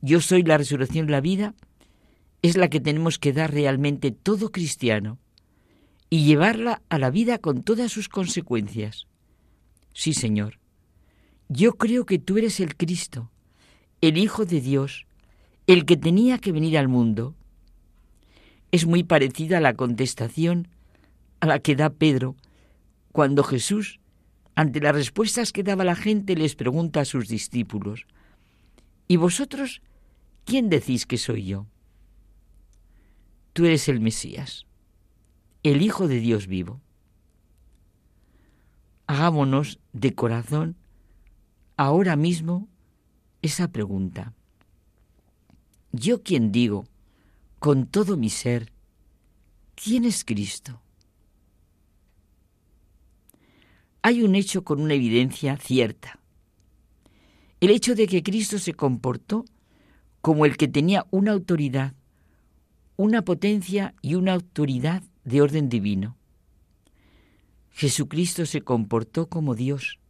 yo 0.00 0.22
soy 0.22 0.42
la 0.42 0.56
resurrección 0.56 1.06
y 1.06 1.12
la 1.12 1.20
vida, 1.20 1.54
es 2.40 2.56
la 2.56 2.70
que 2.70 2.80
tenemos 2.80 3.18
que 3.18 3.34
dar 3.34 3.52
realmente 3.52 4.10
todo 4.10 4.52
cristiano 4.52 5.18
y 6.08 6.24
llevarla 6.24 6.80
a 6.88 6.98
la 6.98 7.10
vida 7.10 7.36
con 7.36 7.62
todas 7.62 7.92
sus 7.92 8.08
consecuencias. 8.08 9.07
Sí, 9.92 10.14
Señor, 10.14 10.58
yo 11.48 11.74
creo 11.74 12.06
que 12.06 12.18
tú 12.18 12.38
eres 12.38 12.60
el 12.60 12.76
Cristo, 12.76 13.30
el 14.00 14.18
Hijo 14.18 14.44
de 14.44 14.60
Dios, 14.60 15.06
el 15.66 15.84
que 15.84 15.96
tenía 15.96 16.38
que 16.38 16.52
venir 16.52 16.78
al 16.78 16.88
mundo. 16.88 17.34
Es 18.70 18.86
muy 18.86 19.02
parecida 19.02 19.58
a 19.58 19.60
la 19.60 19.74
contestación 19.74 20.68
a 21.40 21.46
la 21.46 21.58
que 21.60 21.76
da 21.76 21.90
Pedro 21.90 22.36
cuando 23.12 23.42
Jesús, 23.42 24.00
ante 24.54 24.80
las 24.80 24.94
respuestas 24.94 25.52
que 25.52 25.62
daba 25.62 25.84
la 25.84 25.94
gente, 25.94 26.36
les 26.36 26.54
pregunta 26.54 27.00
a 27.00 27.04
sus 27.04 27.28
discípulos, 27.28 28.06
¿y 29.06 29.16
vosotros 29.16 29.82
quién 30.44 30.68
decís 30.68 31.06
que 31.06 31.18
soy 31.18 31.46
yo? 31.46 31.66
Tú 33.52 33.66
eres 33.66 33.88
el 33.88 34.00
Mesías, 34.00 34.66
el 35.62 35.82
Hijo 35.82 36.08
de 36.08 36.20
Dios 36.20 36.46
vivo. 36.46 36.80
Hagámonos 39.08 39.80
de 39.94 40.14
corazón 40.14 40.76
ahora 41.78 42.14
mismo 42.14 42.68
esa 43.40 43.72
pregunta. 43.72 44.34
Yo 45.92 46.22
quien 46.22 46.52
digo, 46.52 46.84
con 47.58 47.86
todo 47.86 48.18
mi 48.18 48.28
ser, 48.28 48.70
¿quién 49.74 50.04
es 50.04 50.26
Cristo? 50.26 50.82
Hay 54.02 54.22
un 54.22 54.34
hecho 54.34 54.62
con 54.62 54.78
una 54.78 54.92
evidencia 54.92 55.56
cierta. 55.56 56.20
El 57.60 57.70
hecho 57.70 57.94
de 57.94 58.06
que 58.08 58.22
Cristo 58.22 58.58
se 58.58 58.74
comportó 58.74 59.46
como 60.20 60.44
el 60.44 60.58
que 60.58 60.68
tenía 60.68 61.06
una 61.10 61.32
autoridad, 61.32 61.94
una 62.98 63.22
potencia 63.22 63.94
y 64.02 64.16
una 64.16 64.34
autoridad 64.34 65.02
de 65.24 65.40
orden 65.40 65.70
divino. 65.70 66.17
Jesucristo 67.78 68.44
se 68.44 68.62
comportó 68.62 69.28
como 69.28 69.54
Dios, 69.54 70.00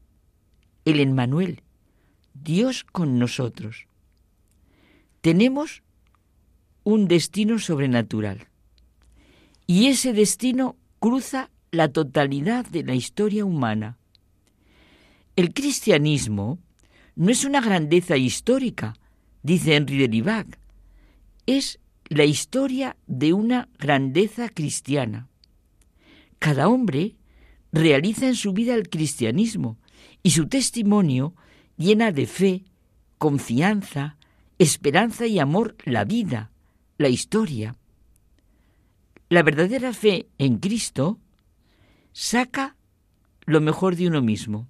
el 0.86 1.00
Emmanuel, 1.00 1.60
Dios 2.32 2.82
con 2.82 3.18
nosotros. 3.18 3.88
Tenemos 5.20 5.82
un 6.82 7.08
destino 7.08 7.58
sobrenatural 7.58 8.48
y 9.66 9.88
ese 9.88 10.14
destino 10.14 10.76
cruza 10.98 11.50
la 11.70 11.92
totalidad 11.92 12.64
de 12.64 12.84
la 12.84 12.94
historia 12.94 13.44
humana. 13.44 13.98
El 15.36 15.52
cristianismo 15.52 16.58
no 17.16 17.30
es 17.30 17.44
una 17.44 17.60
grandeza 17.60 18.16
histórica, 18.16 18.94
dice 19.42 19.76
Henry 19.76 19.98
de 19.98 20.08
Libac, 20.08 20.58
es 21.44 21.80
la 22.08 22.24
historia 22.24 22.96
de 23.06 23.34
una 23.34 23.68
grandeza 23.78 24.48
cristiana. 24.48 25.28
Cada 26.38 26.70
hombre 26.70 27.17
realiza 27.72 28.26
en 28.26 28.34
su 28.34 28.52
vida 28.52 28.74
el 28.74 28.88
cristianismo 28.88 29.78
y 30.22 30.30
su 30.30 30.48
testimonio 30.48 31.34
llena 31.76 32.12
de 32.12 32.26
fe, 32.26 32.64
confianza, 33.18 34.16
esperanza 34.58 35.26
y 35.26 35.38
amor 35.38 35.76
la 35.84 36.04
vida, 36.04 36.50
la 36.96 37.08
historia. 37.08 37.76
La 39.28 39.42
verdadera 39.42 39.92
fe 39.92 40.28
en 40.38 40.58
Cristo 40.58 41.18
saca 42.12 42.76
lo 43.44 43.60
mejor 43.60 43.96
de 43.96 44.08
uno 44.08 44.22
mismo. 44.22 44.66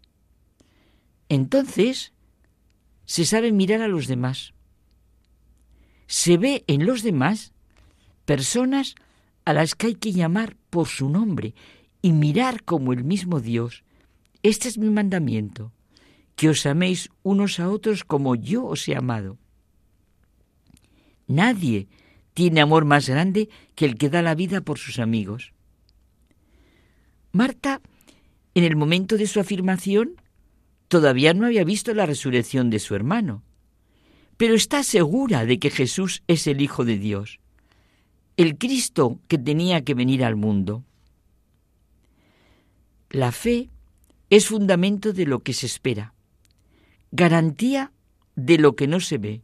Entonces 1.29 2.13
se 3.05 3.25
sabe 3.25 3.53
mirar 3.53 3.81
a 3.81 3.89
los 3.89 4.07
demás. 4.07 4.53
Se 6.07 6.37
ve 6.37 6.65
en 6.67 6.87
los 6.87 7.03
demás 7.03 7.53
personas 8.25 8.95
a 9.45 9.53
las 9.53 9.75
que 9.75 9.89
hay 9.89 9.95
que 9.95 10.13
llamar 10.13 10.57
por 10.69 10.89
su 10.89 11.09
nombre 11.09 11.55
y 12.03 12.13
mirar 12.13 12.65
como 12.65 12.93
el 12.93 13.05
mismo 13.05 13.41
Dios. 13.41 13.85
Este 14.43 14.69
es 14.69 14.79
mi 14.79 14.91
mandamiento, 14.91 15.73
que 16.37 16.49
os 16.49 16.65
améis 16.67 17.11
unos 17.23 17.59
a 17.61 17.69
otros 17.69 18.05
como 18.05 18.35
yo 18.35 18.65
os 18.67 18.89
he 18.89 18.95
amado. 18.95 19.39
Nadie 21.27 21.89
tiene 22.35 22.61
amor 22.61 22.85
más 22.85 23.09
grande 23.09 23.49
que 23.75 23.85
el 23.85 23.97
que 23.97 24.09
da 24.09 24.23
la 24.23 24.35
vida 24.35 24.61
por 24.61 24.79
sus 24.79 24.99
amigos. 24.99 25.53
Marta, 27.33 27.81
en 28.55 28.65
el 28.65 28.77
momento 28.77 29.17
de 29.17 29.27
su 29.27 29.41
afirmación, 29.41 30.17
todavía 30.89 31.35
no 31.35 31.47
había 31.47 31.65
visto 31.65 31.93
la 31.95 32.07
resurrección 32.07 32.71
de 32.71 32.79
su 32.79 32.95
hermano, 32.95 33.43
pero 34.37 34.55
está 34.55 34.83
segura 34.83 35.45
de 35.45 35.59
que 35.59 35.71
Jesús 35.71 36.23
es 36.29 36.47
el 36.47 36.61
Hijo 36.61 36.85
de 36.85 36.97
Dios, 36.97 37.41
el 38.37 38.57
Cristo 38.57 39.21
que 39.29 39.37
tenía 39.37 39.85
que 39.85 39.95
venir 39.95 40.25
al 40.25 40.37
mundo. 40.37 40.85
La 43.11 43.33
fe 43.33 43.71
es 44.29 44.49
fundamento 44.49 45.13
de 45.15 45.25
lo 45.25 45.41
que 45.41 45.55
se 45.55 45.65
espera, 45.65 46.13
garantía 47.11 47.93
de 48.37 48.59
lo 48.59 48.77
que 48.77 48.87
no 48.87 49.01
se 49.01 49.17
ve. 49.17 49.43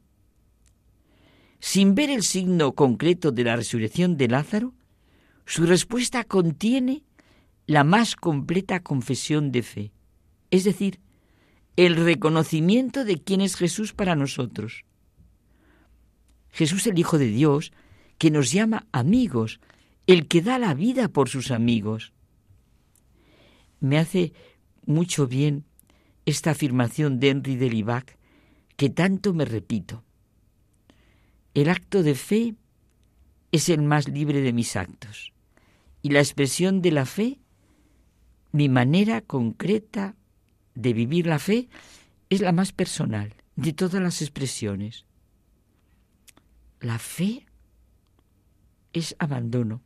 Sin 1.61 1.94
ver 1.94 2.11
el 2.11 2.22
signo 2.22 2.72
concreto 2.72 3.33
de 3.33 3.44
la 3.44 3.57
resurrección 3.57 4.18
de 4.18 4.29
Lázaro, 4.29 4.74
su 5.46 5.64
respuesta 5.64 6.24
contiene 6.24 7.05
la 7.66 7.85
más 7.85 8.16
completa 8.16 8.81
confesión 8.81 9.50
de 9.50 9.62
fe, 9.62 9.92
es 10.50 10.64
decir, 10.64 11.00
el 11.77 11.96
reconocimiento 11.96 13.05
de 13.05 13.16
quién 13.16 13.40
es 13.40 13.57
Jesús 13.57 13.94
para 13.94 14.14
nosotros. 14.14 14.85
Jesús 16.50 16.87
el 16.87 16.98
Hijo 16.98 17.16
de 17.16 17.29
Dios, 17.29 17.72
que 18.18 18.31
nos 18.31 18.53
llama 18.53 18.87
amigos, 18.92 19.59
el 20.07 20.29
que 20.29 20.42
da 20.42 20.59
la 20.59 20.74
vida 20.74 21.09
por 21.09 21.31
sus 21.31 21.50
amigos. 21.50 22.12
Me 23.85 23.99
hace 23.99 24.33
mucho 24.87 25.27
bien 25.27 25.66
esta 26.25 26.53
afirmación 26.53 27.20
de 27.20 27.29
Henry 27.29 27.57
de 27.57 27.68
Libac, 27.68 28.16
que 28.79 28.88
tanto 28.88 29.35
me 29.35 29.44
repito. 29.44 30.03
El 31.53 31.68
acto 31.68 32.03
de 32.03 32.14
fe 32.14 32.55
es 33.53 33.68
el 33.68 33.83
más 33.83 34.09
libre 34.09 34.40
de 34.40 34.55
mis 34.55 34.75
actos, 34.77 35.35
y 36.01 36.09
la 36.09 36.20
expresión 36.20 36.81
de 36.81 36.92
la 36.92 37.05
fe 37.05 37.40
mi 38.53 38.70
manera 38.70 39.20
concreta 39.20 40.16
de 40.75 40.94
vivir 40.94 41.27
la 41.27 41.38
fe 41.38 41.68
es 42.31 42.40
la 42.40 42.53
más 42.53 42.73
personal 42.73 43.35
de 43.55 43.75
todas 43.75 44.01
las 44.01 44.23
expresiones. 44.23 45.05
La 46.81 46.99
fe 46.99 47.44
es 48.94 49.14
abandono, 49.18 49.83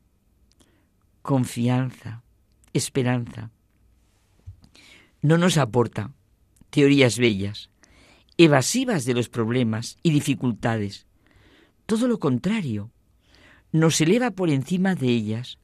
confianza, 1.22 2.22
esperanza. 2.72 3.50
No 5.22 5.38
nos 5.38 5.58
aporta 5.58 6.12
teorías 6.70 7.18
bellas, 7.18 7.70
evasivas 8.36 9.04
de 9.04 9.14
los 9.14 9.28
problemas 9.28 9.96
y 10.02 10.10
dificultades. 10.10 11.06
Todo 11.86 12.08
lo 12.08 12.18
contrario, 12.18 12.90
nos 13.72 14.00
eleva 14.00 14.30
por 14.30 14.50
encima 14.50 14.94
de 14.94 15.08
ellas, 15.08 15.58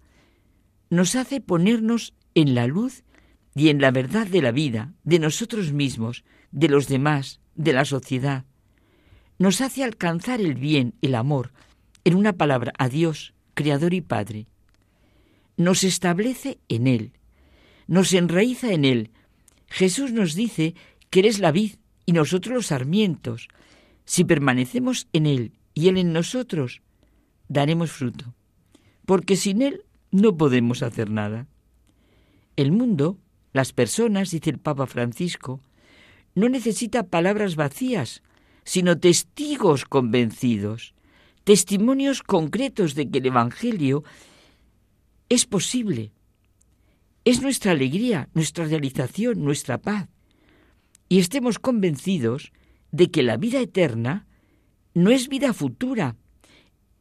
nos 0.90 1.14
hace 1.14 1.40
ponernos 1.40 2.14
en 2.34 2.54
la 2.54 2.66
luz 2.66 3.04
y 3.54 3.68
en 3.68 3.80
la 3.80 3.90
verdad 3.90 4.26
de 4.26 4.42
la 4.42 4.50
vida, 4.50 4.92
de 5.04 5.18
nosotros 5.18 5.72
mismos, 5.72 6.24
de 6.50 6.68
los 6.68 6.88
demás, 6.88 7.40
de 7.54 7.72
la 7.72 7.84
sociedad. 7.84 8.44
Nos 9.38 9.60
hace 9.60 9.84
alcanzar 9.84 10.40
el 10.40 10.54
bien, 10.54 10.94
el 11.02 11.14
amor, 11.14 11.52
en 12.04 12.14
una 12.14 12.32
palabra, 12.32 12.72
a 12.78 12.88
Dios, 12.88 13.34
Creador 13.54 13.94
y 13.94 14.00
Padre. 14.00 14.46
Nos 15.56 15.84
establece 15.84 16.58
en 16.68 16.86
Él, 16.86 17.12
nos 17.86 18.12
enraiza 18.12 18.72
en 18.72 18.84
Él. 18.84 19.10
Jesús 19.74 20.12
nos 20.12 20.36
dice 20.36 20.76
que 21.10 21.18
eres 21.18 21.40
la 21.40 21.50
vid 21.50 21.72
y 22.06 22.12
nosotros 22.12 22.54
los 22.54 22.66
sarmientos. 22.68 23.48
Si 24.04 24.22
permanecemos 24.22 25.08
en 25.12 25.26
Él 25.26 25.52
y 25.74 25.88
Él 25.88 25.98
en 25.98 26.12
nosotros, 26.12 26.80
daremos 27.48 27.90
fruto, 27.90 28.36
porque 29.04 29.34
sin 29.34 29.62
Él 29.62 29.82
no 30.12 30.36
podemos 30.36 30.84
hacer 30.84 31.10
nada. 31.10 31.48
El 32.54 32.70
mundo, 32.70 33.18
las 33.52 33.72
personas, 33.72 34.30
dice 34.30 34.50
el 34.50 34.60
Papa 34.60 34.86
Francisco, 34.86 35.60
no 36.36 36.48
necesita 36.48 37.08
palabras 37.08 37.56
vacías, 37.56 38.22
sino 38.62 38.96
testigos 38.96 39.86
convencidos, 39.86 40.94
testimonios 41.42 42.22
concretos 42.22 42.94
de 42.94 43.10
que 43.10 43.18
el 43.18 43.26
Evangelio 43.26 44.04
es 45.28 45.46
posible. 45.46 46.12
Es 47.24 47.40
nuestra 47.40 47.72
alegría, 47.72 48.28
nuestra 48.34 48.66
realización, 48.66 49.42
nuestra 49.44 49.78
paz. 49.78 50.08
Y 51.08 51.18
estemos 51.18 51.58
convencidos 51.58 52.52
de 52.92 53.10
que 53.10 53.22
la 53.22 53.36
vida 53.36 53.60
eterna 53.60 54.26
no 54.94 55.10
es 55.10 55.28
vida 55.28 55.52
futura, 55.52 56.16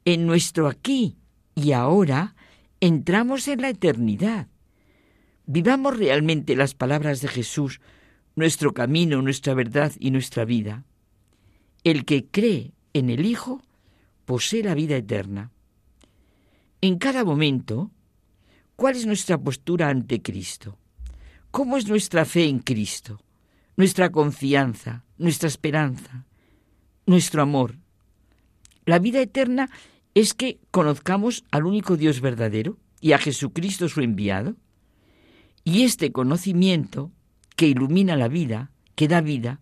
En 0.05 0.25
nuestro 0.25 0.67
aquí 0.67 1.15
y 1.55 1.71
ahora 1.71 2.35
entramos 2.81 3.47
en 3.47 3.61
la 3.61 3.69
eternidad. 3.69 4.49
Vivamos 5.45 5.97
realmente 5.97 6.57
las 6.57 6.73
palabras 6.73 7.21
de 7.21 7.29
Jesús, 7.29 7.79
nuestro 8.35 8.73
camino, 8.73 9.21
nuestra 9.21 9.53
verdad 9.53 9.93
y 9.99 10.11
nuestra 10.11 10.43
vida. 10.43 10.83
El 11.85 12.03
que 12.03 12.25
cree 12.25 12.73
en 12.91 13.09
el 13.09 13.25
Hijo 13.25 13.61
posee 14.25 14.63
la 14.63 14.73
vida 14.73 14.97
eterna. 14.97 15.51
En 16.81 16.97
cada 16.97 17.23
momento, 17.23 17.91
¿cuál 18.75 18.95
es 18.95 19.05
nuestra 19.05 19.37
postura 19.37 19.89
ante 19.89 20.21
Cristo? 20.21 20.77
¿Cómo 21.51 21.77
es 21.77 21.87
nuestra 21.87 22.25
fe 22.25 22.45
en 22.45 22.59
Cristo? 22.59 23.21
Nuestra 23.75 24.11
confianza, 24.11 25.03
nuestra 25.17 25.47
esperanza, 25.47 26.25
nuestro 27.05 27.41
amor. 27.41 27.75
La 28.85 28.99
vida 28.99 29.21
eterna 29.21 29.69
es 30.15 30.33
que 30.33 30.59
conozcamos 30.71 31.43
al 31.51 31.65
único 31.65 31.97
Dios 31.97 32.21
verdadero 32.21 32.77
y 33.01 33.13
a 33.13 33.17
Jesucristo 33.17 33.89
su 33.89 34.01
enviado. 34.01 34.55
Y 35.63 35.83
este 35.83 36.11
conocimiento 36.11 37.11
que 37.55 37.67
ilumina 37.67 38.15
la 38.15 38.27
vida, 38.27 38.71
que 38.95 39.07
da 39.07 39.21
vida, 39.21 39.59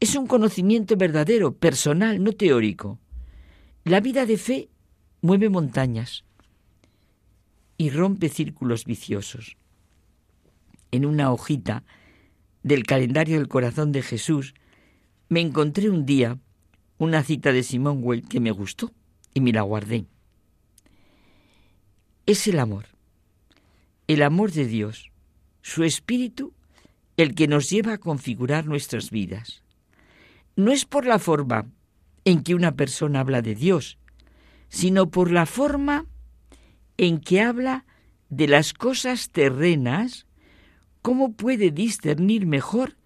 es 0.00 0.16
un 0.16 0.26
conocimiento 0.26 0.96
verdadero, 0.96 1.54
personal, 1.54 2.22
no 2.22 2.32
teórico. 2.32 2.98
La 3.84 4.00
vida 4.00 4.26
de 4.26 4.38
fe 4.38 4.68
mueve 5.20 5.48
montañas 5.48 6.24
y 7.80 7.88
rompe 7.88 8.28
círculos 8.28 8.84
viciosos. 8.84 9.56
En 10.90 11.06
una 11.06 11.32
hojita 11.32 11.82
del 12.62 12.84
calendario 12.84 13.38
del 13.38 13.48
corazón 13.48 13.90
de 13.90 14.02
Jesús 14.02 14.52
me 15.30 15.40
encontré 15.40 15.88
un 15.88 16.04
día 16.04 16.36
una 16.98 17.22
cita 17.22 17.52
de 17.52 17.62
Simón 17.62 18.00
Weil 18.02 18.28
que 18.28 18.38
me 18.38 18.50
gustó 18.50 18.92
y 19.32 19.40
me 19.40 19.54
la 19.54 19.62
guardé. 19.62 20.04
Es 22.26 22.46
el 22.48 22.58
amor, 22.58 22.84
el 24.08 24.24
amor 24.24 24.52
de 24.52 24.66
Dios, 24.66 25.10
su 25.62 25.82
espíritu, 25.82 26.52
el 27.16 27.34
que 27.34 27.48
nos 27.48 27.70
lleva 27.70 27.94
a 27.94 27.98
configurar 27.98 28.66
nuestras 28.66 29.10
vidas. 29.10 29.62
No 30.54 30.70
es 30.70 30.84
por 30.84 31.06
la 31.06 31.18
forma 31.18 31.64
en 32.26 32.42
que 32.42 32.54
una 32.54 32.76
persona 32.76 33.20
habla 33.20 33.40
de 33.40 33.54
Dios, 33.54 33.96
sino 34.68 35.10
por 35.10 35.30
la 35.30 35.46
forma 35.46 36.04
en 37.00 37.18
que 37.18 37.40
habla 37.40 37.86
de 38.28 38.46
las 38.46 38.74
cosas 38.74 39.30
terrenas, 39.30 40.26
¿cómo 41.00 41.32
puede 41.32 41.70
discernir 41.70 42.44
mejor 42.44 42.98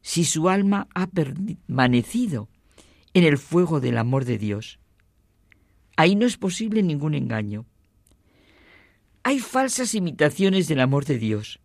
si 0.00 0.24
su 0.24 0.48
alma 0.48 0.88
ha 0.94 1.08
permanecido 1.08 2.48
en 3.12 3.24
el 3.24 3.36
fuego 3.36 3.80
del 3.80 3.98
amor 3.98 4.24
de 4.24 4.38
Dios? 4.38 4.78
Ahí 5.94 6.16
no 6.16 6.24
es 6.24 6.38
posible 6.38 6.82
ningún 6.82 7.14
engaño. 7.14 7.66
Hay 9.24 9.40
falsas 9.40 9.94
imitaciones 9.94 10.66
del 10.66 10.80
amor 10.80 11.04
de 11.04 11.18
Dios, 11.18 11.60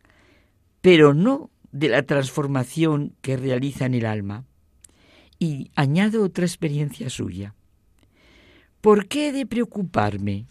pero 0.81 1.13
no 1.13 1.49
de 1.71 1.87
la 1.87 2.03
transformación 2.03 3.15
que 3.21 3.37
realiza 3.37 3.85
en 3.85 3.93
el 3.93 4.05
alma. 4.05 4.43
Y 5.39 5.71
añado 5.75 6.25
otra 6.25 6.43
experiencia 6.43 7.09
suya. 7.09 7.55
¿Por 8.81 9.07
qué 9.07 9.29
he 9.29 9.31
de 9.31 9.45
preocuparme? 9.45 10.45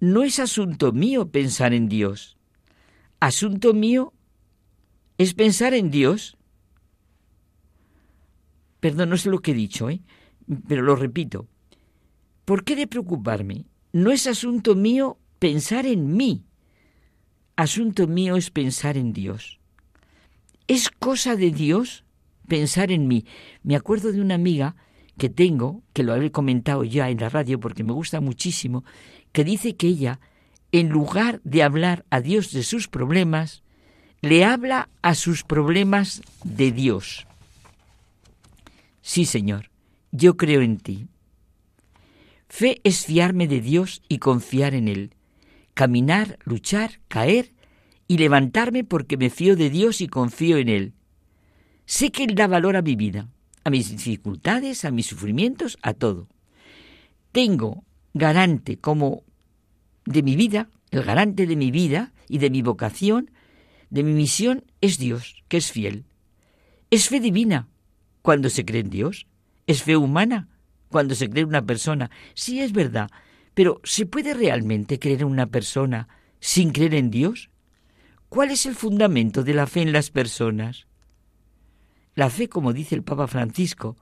No 0.00 0.22
es 0.22 0.38
asunto 0.38 0.92
mío 0.92 1.30
pensar 1.30 1.74
en 1.74 1.88
Dios. 1.88 2.38
Asunto 3.20 3.74
mío 3.74 4.14
es 5.18 5.34
pensar 5.34 5.74
en 5.74 5.90
Dios. 5.90 6.38
Perdón, 8.80 9.10
no 9.10 9.18
sé 9.18 9.28
lo 9.28 9.40
que 9.40 9.50
he 9.50 9.54
dicho, 9.54 9.90
¿eh? 9.90 10.00
pero 10.66 10.80
lo 10.82 10.96
repito. 10.96 11.46
¿Por 12.46 12.64
qué 12.64 12.76
de 12.76 12.86
preocuparme? 12.86 13.66
No 13.92 14.10
es 14.10 14.26
asunto 14.26 14.74
mío 14.74 15.18
pensar 15.38 15.84
en 15.84 16.16
mí. 16.16 16.46
Asunto 17.56 18.06
mío 18.06 18.36
es 18.36 18.50
pensar 18.50 18.96
en 18.96 19.12
Dios. 19.12 19.60
¿Es 20.66 20.88
cosa 20.88 21.36
de 21.36 21.50
Dios 21.50 22.04
pensar 22.48 22.90
en 22.90 23.06
mí? 23.06 23.26
Me 23.62 23.76
acuerdo 23.76 24.12
de 24.12 24.22
una 24.22 24.36
amiga 24.36 24.76
que 25.20 25.28
tengo, 25.28 25.82
que 25.92 26.02
lo 26.02 26.14
habré 26.14 26.32
comentado 26.32 26.82
ya 26.82 27.10
en 27.10 27.20
la 27.20 27.28
radio 27.28 27.60
porque 27.60 27.84
me 27.84 27.92
gusta 27.92 28.22
muchísimo, 28.22 28.84
que 29.32 29.44
dice 29.44 29.76
que 29.76 29.86
ella, 29.86 30.18
en 30.72 30.88
lugar 30.88 31.42
de 31.44 31.62
hablar 31.62 32.06
a 32.08 32.22
Dios 32.22 32.52
de 32.52 32.62
sus 32.62 32.88
problemas, 32.88 33.62
le 34.22 34.46
habla 34.46 34.88
a 35.02 35.14
sus 35.14 35.44
problemas 35.44 36.22
de 36.42 36.72
Dios. 36.72 37.26
Sí, 39.02 39.26
Señor, 39.26 39.70
yo 40.10 40.38
creo 40.38 40.62
en 40.62 40.78
ti. 40.78 41.06
Fe 42.48 42.80
es 42.82 43.04
fiarme 43.04 43.46
de 43.46 43.60
Dios 43.60 44.00
y 44.08 44.20
confiar 44.20 44.72
en 44.72 44.88
Él, 44.88 45.14
caminar, 45.74 46.38
luchar, 46.44 47.00
caer 47.08 47.52
y 48.08 48.16
levantarme 48.16 48.84
porque 48.84 49.18
me 49.18 49.28
fío 49.28 49.54
de 49.54 49.68
Dios 49.68 50.00
y 50.00 50.08
confío 50.08 50.56
en 50.56 50.70
Él. 50.70 50.94
Sé 51.84 52.10
que 52.10 52.24
Él 52.24 52.34
da 52.34 52.46
valor 52.46 52.76
a 52.76 52.82
mi 52.82 52.96
vida, 52.96 53.28
a 53.64 53.70
mis 53.70 53.90
dificultades, 53.90 54.84
a 54.84 54.90
mis 54.90 55.06
sufrimientos, 55.06 55.78
a 55.82 55.94
todo. 55.94 56.28
Tengo 57.32 57.84
garante 58.14 58.78
como 58.78 59.22
de 60.04 60.22
mi 60.22 60.36
vida, 60.36 60.68
el 60.90 61.02
garante 61.02 61.46
de 61.46 61.56
mi 61.56 61.70
vida 61.70 62.12
y 62.28 62.38
de 62.38 62.50
mi 62.50 62.62
vocación, 62.62 63.30
de 63.90 64.02
mi 64.02 64.12
misión, 64.12 64.64
es 64.80 64.98
Dios, 64.98 65.44
que 65.48 65.56
es 65.58 65.70
fiel. 65.72 66.04
Es 66.90 67.08
fe 67.08 67.20
divina 67.20 67.68
cuando 68.22 68.50
se 68.50 68.64
cree 68.64 68.80
en 68.80 68.90
Dios. 68.90 69.26
Es 69.66 69.82
fe 69.82 69.96
humana 69.96 70.48
cuando 70.88 71.14
se 71.14 71.28
cree 71.30 71.44
una 71.44 71.64
persona. 71.64 72.10
Sí 72.34 72.60
es 72.60 72.72
verdad, 72.72 73.10
pero 73.54 73.80
¿se 73.84 74.06
puede 74.06 74.34
realmente 74.34 74.98
creer 74.98 75.22
en 75.22 75.28
una 75.28 75.46
persona 75.46 76.08
sin 76.40 76.70
creer 76.72 76.94
en 76.94 77.10
Dios? 77.10 77.50
¿Cuál 78.28 78.50
es 78.50 78.66
el 78.66 78.74
fundamento 78.74 79.42
de 79.42 79.54
la 79.54 79.66
fe 79.66 79.82
en 79.82 79.92
las 79.92 80.10
personas? 80.10 80.86
La 82.14 82.30
fe, 82.30 82.48
como 82.48 82.72
dice 82.72 82.94
el 82.94 83.02
Papa 83.02 83.26
Francisco, 83.26 83.96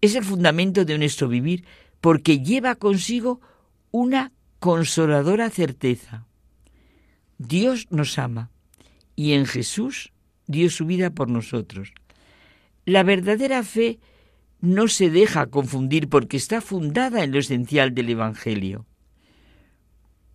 es 0.00 0.14
el 0.14 0.24
fundamento 0.24 0.84
de 0.84 0.98
nuestro 0.98 1.28
vivir 1.28 1.64
porque 2.00 2.40
lleva 2.40 2.74
consigo 2.74 3.40
una 3.90 4.32
consoladora 4.58 5.50
certeza. 5.50 6.26
Dios 7.38 7.86
nos 7.90 8.18
ama 8.18 8.50
y 9.16 9.32
en 9.32 9.46
Jesús 9.46 10.12
dio 10.46 10.70
su 10.70 10.86
vida 10.86 11.10
por 11.10 11.28
nosotros. 11.28 11.92
La 12.84 13.02
verdadera 13.02 13.62
fe 13.62 14.00
no 14.60 14.88
se 14.88 15.10
deja 15.10 15.46
confundir 15.46 16.08
porque 16.08 16.36
está 16.36 16.60
fundada 16.60 17.22
en 17.22 17.32
lo 17.32 17.38
esencial 17.38 17.94
del 17.94 18.10
Evangelio. 18.10 18.86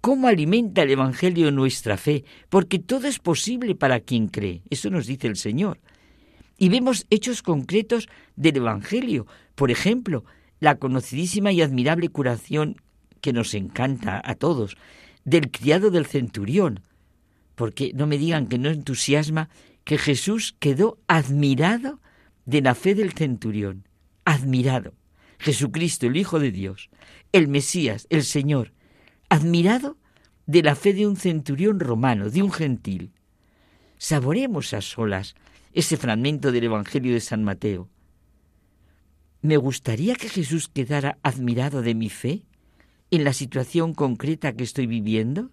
¿Cómo 0.02 0.28
alimenta 0.28 0.84
el 0.84 0.92
Evangelio 0.92 1.52
nuestra 1.52 1.98
fe? 1.98 2.24
Porque 2.50 2.80
todo 2.80 3.08
es 3.08 3.20
posible 3.20 3.76
para 3.76 4.00
quien 4.00 4.28
cree. 4.28 4.62
Eso 4.70 4.90
nos 4.90 5.08
dice 5.08 5.28
el 5.28 5.36
Señor. 5.36 5.80
Y 6.58 6.70
vemos 6.70 7.06
hechos 7.10 7.42
concretos 7.42 8.10
del 8.36 8.58
Evangelio. 8.58 9.28
Por 9.56 9.72
ejemplo, 9.72 10.26
la 10.60 10.80
conocidísima 10.80 11.52
y 11.52 11.62
admirable 11.62 12.10
curación 12.10 12.82
que 13.22 13.34
nos 13.34 13.54
encanta 13.54 14.22
a 14.24 14.36
todos 14.36 14.76
del 15.24 15.52
criado 15.52 15.92
del 15.92 16.06
centurión. 16.06 16.82
Porque 17.56 17.92
no 17.94 18.08
me 18.08 18.18
digan 18.18 18.48
que 18.48 18.58
no 18.58 18.70
entusiasma 18.70 19.50
que 19.84 19.98
Jesús 19.98 20.56
quedó 20.60 20.98
admirado 21.08 22.00
de 22.46 22.62
la 22.62 22.76
fe 22.76 22.96
del 22.96 23.14
centurión 23.14 23.88
admirado. 24.28 24.94
Jesucristo, 25.40 26.08
el 26.08 26.18
Hijo 26.18 26.40
de 26.40 26.52
Dios, 26.52 26.90
el 27.32 27.48
Mesías, 27.48 28.08
el 28.10 28.24
Señor, 28.24 28.74
admirado 29.30 29.98
de 30.48 30.64
la 30.64 30.76
fe 30.76 30.94
de 30.94 31.08
un 31.08 31.16
centurión 31.16 31.80
romano, 31.80 32.30
de 32.30 32.44
un 32.44 32.52
gentil. 32.52 33.12
Saboremos 33.98 34.74
a 34.74 34.82
solas 34.82 35.36
ese 35.78 35.96
fragmento 35.96 36.52
del 36.52 36.64
Evangelio 36.64 37.14
de 37.14 37.20
San 37.20 37.44
Mateo. 37.44 37.88
¿Me 39.44 39.58
gustaría 39.58 40.16
que 40.16 40.28
Jesús 40.28 40.70
quedara 40.70 41.20
admirado 41.22 41.84
de 41.84 41.94
mi 41.94 42.10
fe 42.10 42.46
en 43.12 43.24
la 43.24 43.32
situación 43.32 43.94
concreta 43.94 44.54
que 44.54 44.64
estoy 44.64 44.88
viviendo? 44.88 45.52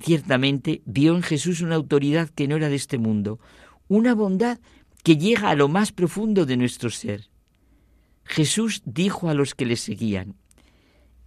Ciertamente 0.00 0.82
vio 0.86 1.14
en 1.14 1.22
Jesús 1.22 1.60
una 1.60 1.76
autoridad 1.76 2.30
que 2.30 2.48
no 2.48 2.56
era 2.56 2.68
de 2.68 2.74
este 2.74 2.98
mundo, 2.98 3.38
una 3.86 4.12
bondad 4.12 4.58
que 5.04 5.16
llega 5.16 5.50
a 5.50 5.54
lo 5.54 5.68
más 5.68 5.92
profundo 5.92 6.44
de 6.44 6.56
nuestro 6.56 6.90
ser. 6.90 7.30
Jesús 8.24 8.82
dijo 8.84 9.28
a 9.28 9.34
los 9.34 9.54
que 9.54 9.66
le 9.66 9.76
seguían, 9.76 10.34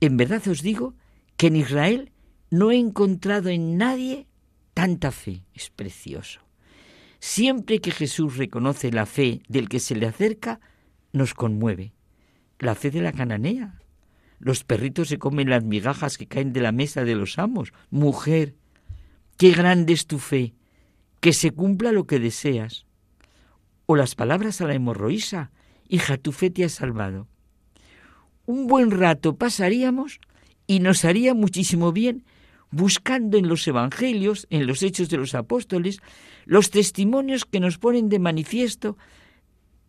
En 0.01 0.17
verdad 0.17 0.45
os 0.49 0.61
digo 0.61 0.95
que 1.37 1.47
en 1.47 1.55
Israel 1.55 2.11
no 2.51 2.71
he 2.71 2.75
encontrado 2.77 3.47
en 3.47 3.77
nadie 3.77 4.27
tanta 4.73 5.11
fe. 5.11 5.45
Es 5.53 5.69
precioso. 5.69 6.48
Siempre 7.19 7.79
que 7.79 7.91
Jesús 7.91 8.37
reconoce 8.37 8.91
la 8.91 9.05
fe 9.05 9.41
del 9.47 9.67
que 9.67 9.79
se 9.79 9.95
le 9.95 10.07
acerca, 10.07 10.59
nos 11.11 11.33
conmueve. 11.33 11.93
La 12.59 12.75
fe 12.75 12.91
de 12.91 13.01
la 13.01 13.11
cananea. 13.11 13.79
Los 14.39 14.63
perritos 14.63 15.09
se 15.09 15.19
comen 15.19 15.49
las 15.49 15.63
migajas 15.63 16.17
que 16.17 16.27
caen 16.27 16.53
de 16.53 16.61
la 16.61 16.71
mesa 16.71 17.03
de 17.03 17.15
los 17.15 17.37
amos. 17.37 17.73
Mujer, 17.89 18.55
qué 19.37 19.51
grande 19.51 19.93
es 19.93 20.07
tu 20.07 20.17
fe, 20.17 20.53
que 21.19 21.33
se 21.33 21.51
cumpla 21.51 21.91
lo 21.91 22.07
que 22.07 22.19
deseas. 22.19 22.85
O 23.85 23.95
las 23.95 24.15
palabras 24.15 24.61
a 24.61 24.67
la 24.67 24.75
hemorroísa, 24.75 25.51
hija, 25.89 26.17
tu 26.17 26.31
fe 26.31 26.49
te 26.49 26.63
ha 26.63 26.69
salvado. 26.69 27.27
un 28.45 28.65
buen 28.65 28.91
rato 28.91 29.35
pasaríamos 29.35 30.19
y 30.65 30.79
nos 30.79 31.05
haría 31.05 31.33
muchísimo 31.33 31.91
bien 31.91 32.23
buscando 32.71 33.37
en 33.37 33.47
los 33.47 33.67
evangelios, 33.67 34.47
en 34.49 34.67
los 34.67 34.83
hechos 34.83 35.09
de 35.09 35.17
los 35.17 35.35
apóstoles, 35.35 35.99
los 36.45 36.69
testimonios 36.69 37.45
que 37.45 37.59
nos 37.59 37.77
ponen 37.77 38.09
de 38.09 38.19
manifiesto 38.19 38.97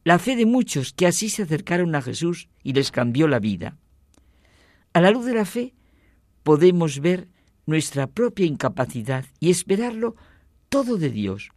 la 0.02 0.18
fe 0.18 0.34
de 0.34 0.46
muchos 0.46 0.92
que 0.94 1.06
así 1.06 1.28
se 1.28 1.42
acercaron 1.42 1.94
a 1.94 2.00
Jesús 2.00 2.48
y 2.62 2.72
les 2.72 2.90
cambió 2.90 3.28
la 3.28 3.38
vida. 3.38 3.76
A 4.94 5.00
la 5.00 5.10
luz 5.10 5.26
de 5.26 5.34
la 5.34 5.44
fe 5.44 5.74
podemos 6.42 7.00
ver 7.00 7.28
nuestra 7.66 8.06
propia 8.06 8.46
incapacidad 8.46 9.26
y 9.40 9.50
esperarlo 9.50 10.16
todo 10.70 10.96
de 10.96 11.10
Dios. 11.10 11.50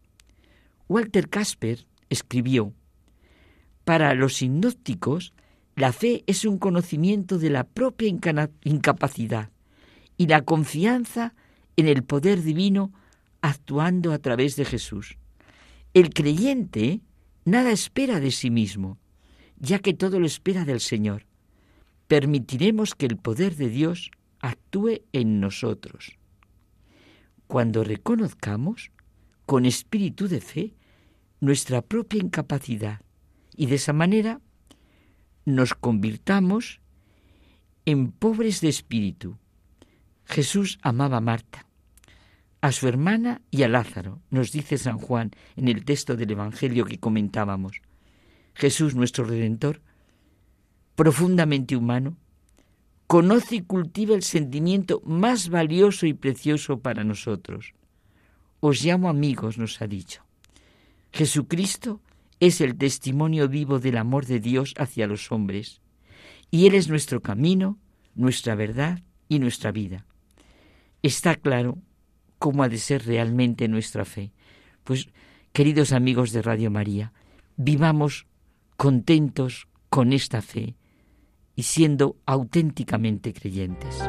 Walter 0.89 1.29
Casper 1.29 1.85
escribió, 2.09 2.73
Para 3.85 4.13
los 4.13 4.35
sinópticos, 4.35 5.33
la 5.75 5.93
fe 5.93 6.23
es 6.27 6.43
un 6.43 6.57
conocimiento 6.59 7.39
de 7.39 7.49
la 7.49 7.63
propia 7.63 8.09
incapacidad 8.09 9.52
y 10.17 10.27
la 10.27 10.43
confianza 10.43 11.33
en 11.75 11.87
el 11.87 12.03
poder 12.03 12.41
divino 12.43 12.91
actuando 13.41 14.13
a 14.13 14.19
través 14.19 14.55
de 14.55 14.65
Jesús. 14.65 15.17
El 15.93 16.13
creyente 16.13 17.01
nada 17.45 17.71
espera 17.71 18.19
de 18.19 18.31
sí 18.31 18.49
mismo, 18.49 18.97
ya 19.57 19.79
que 19.79 19.93
todo 19.93 20.19
lo 20.19 20.25
espera 20.25 20.65
del 20.65 20.79
Señor. 20.79 21.25
Permitiremos 22.07 22.95
que 22.95 23.05
el 23.05 23.17
poder 23.17 23.55
de 23.55 23.69
Dios 23.69 24.11
actúe 24.39 25.01
en 25.13 25.39
nosotros. 25.39 26.17
Cuando 27.47 27.83
reconozcamos, 27.83 28.91
con 29.45 29.65
espíritu 29.65 30.27
de 30.27 30.41
fe, 30.41 30.73
nuestra 31.39 31.81
propia 31.81 32.21
incapacidad 32.21 33.01
y 33.55 33.65
de 33.65 33.75
esa 33.75 33.93
manera 33.93 34.39
nos 35.45 35.73
convirtamos 35.73 36.79
en 37.85 38.11
pobres 38.11 38.61
de 38.61 38.69
espíritu. 38.69 39.37
Jesús 40.33 40.79
amaba 40.81 41.17
a 41.17 41.21
Marta, 41.21 41.67
a 42.59 42.71
su 42.71 42.87
hermana 42.87 43.43
y 43.51 43.61
a 43.61 43.67
Lázaro, 43.67 44.19
nos 44.31 44.51
dice 44.51 44.79
San 44.79 44.97
Juan 44.97 45.29
en 45.55 45.67
el 45.67 45.85
texto 45.85 46.15
del 46.15 46.31
Evangelio 46.31 46.85
que 46.85 46.97
comentábamos. 46.97 47.83
Jesús, 48.55 48.95
nuestro 48.95 49.25
Redentor, 49.25 49.83
profundamente 50.95 51.75
humano, 51.75 52.17
conoce 53.05 53.57
y 53.57 53.61
cultiva 53.61 54.15
el 54.15 54.23
sentimiento 54.23 55.03
más 55.05 55.49
valioso 55.49 56.07
y 56.07 56.15
precioso 56.15 56.79
para 56.79 57.03
nosotros. 57.03 57.75
Os 58.59 58.83
llamo 58.83 59.09
amigos, 59.09 59.59
nos 59.59 59.83
ha 59.83 59.87
dicho. 59.87 60.23
Jesucristo 61.11 62.01
es 62.39 62.59
el 62.59 62.75
testimonio 62.75 63.49
vivo 63.49 63.77
del 63.77 63.97
amor 63.97 64.25
de 64.25 64.39
Dios 64.39 64.73
hacia 64.79 65.05
los 65.05 65.31
hombres, 65.31 65.79
y 66.49 66.65
Él 66.65 66.73
es 66.73 66.89
nuestro 66.89 67.21
camino, 67.21 67.77
nuestra 68.15 68.55
verdad 68.55 69.03
y 69.29 69.37
nuestra 69.37 69.71
vida. 69.71 70.07
Está 71.03 71.35
claro 71.35 71.79
cómo 72.39 72.63
ha 72.63 72.69
de 72.69 72.77
ser 72.77 73.05
realmente 73.05 73.67
nuestra 73.67 74.05
fe. 74.05 74.31
Pues, 74.85 75.09
queridos 75.51 75.91
amigos 75.91 76.31
de 76.31 76.41
Radio 76.41 76.71
María, 76.71 77.11
vivamos 77.57 78.25
contentos 78.77 79.67
con 79.89 80.13
esta 80.13 80.41
fe 80.41 80.75
y 81.55 81.63
siendo 81.63 82.15
auténticamente 82.25 83.33
creyentes. 83.33 84.01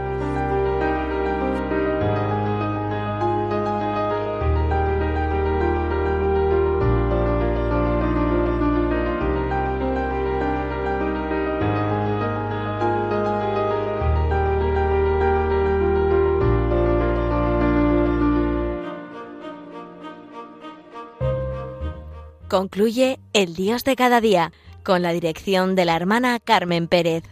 Concluye 22.55 23.19
El 23.33 23.57
Dios 23.57 23.83
de 23.83 23.97
cada 23.97 24.21
día 24.21 24.53
con 24.85 25.03
la 25.03 25.13
dirección 25.13 25.75
de 25.75 25.85
la 25.85 25.97
hermana 25.97 26.39
Carmen 26.39 26.87
Pérez. 26.87 27.25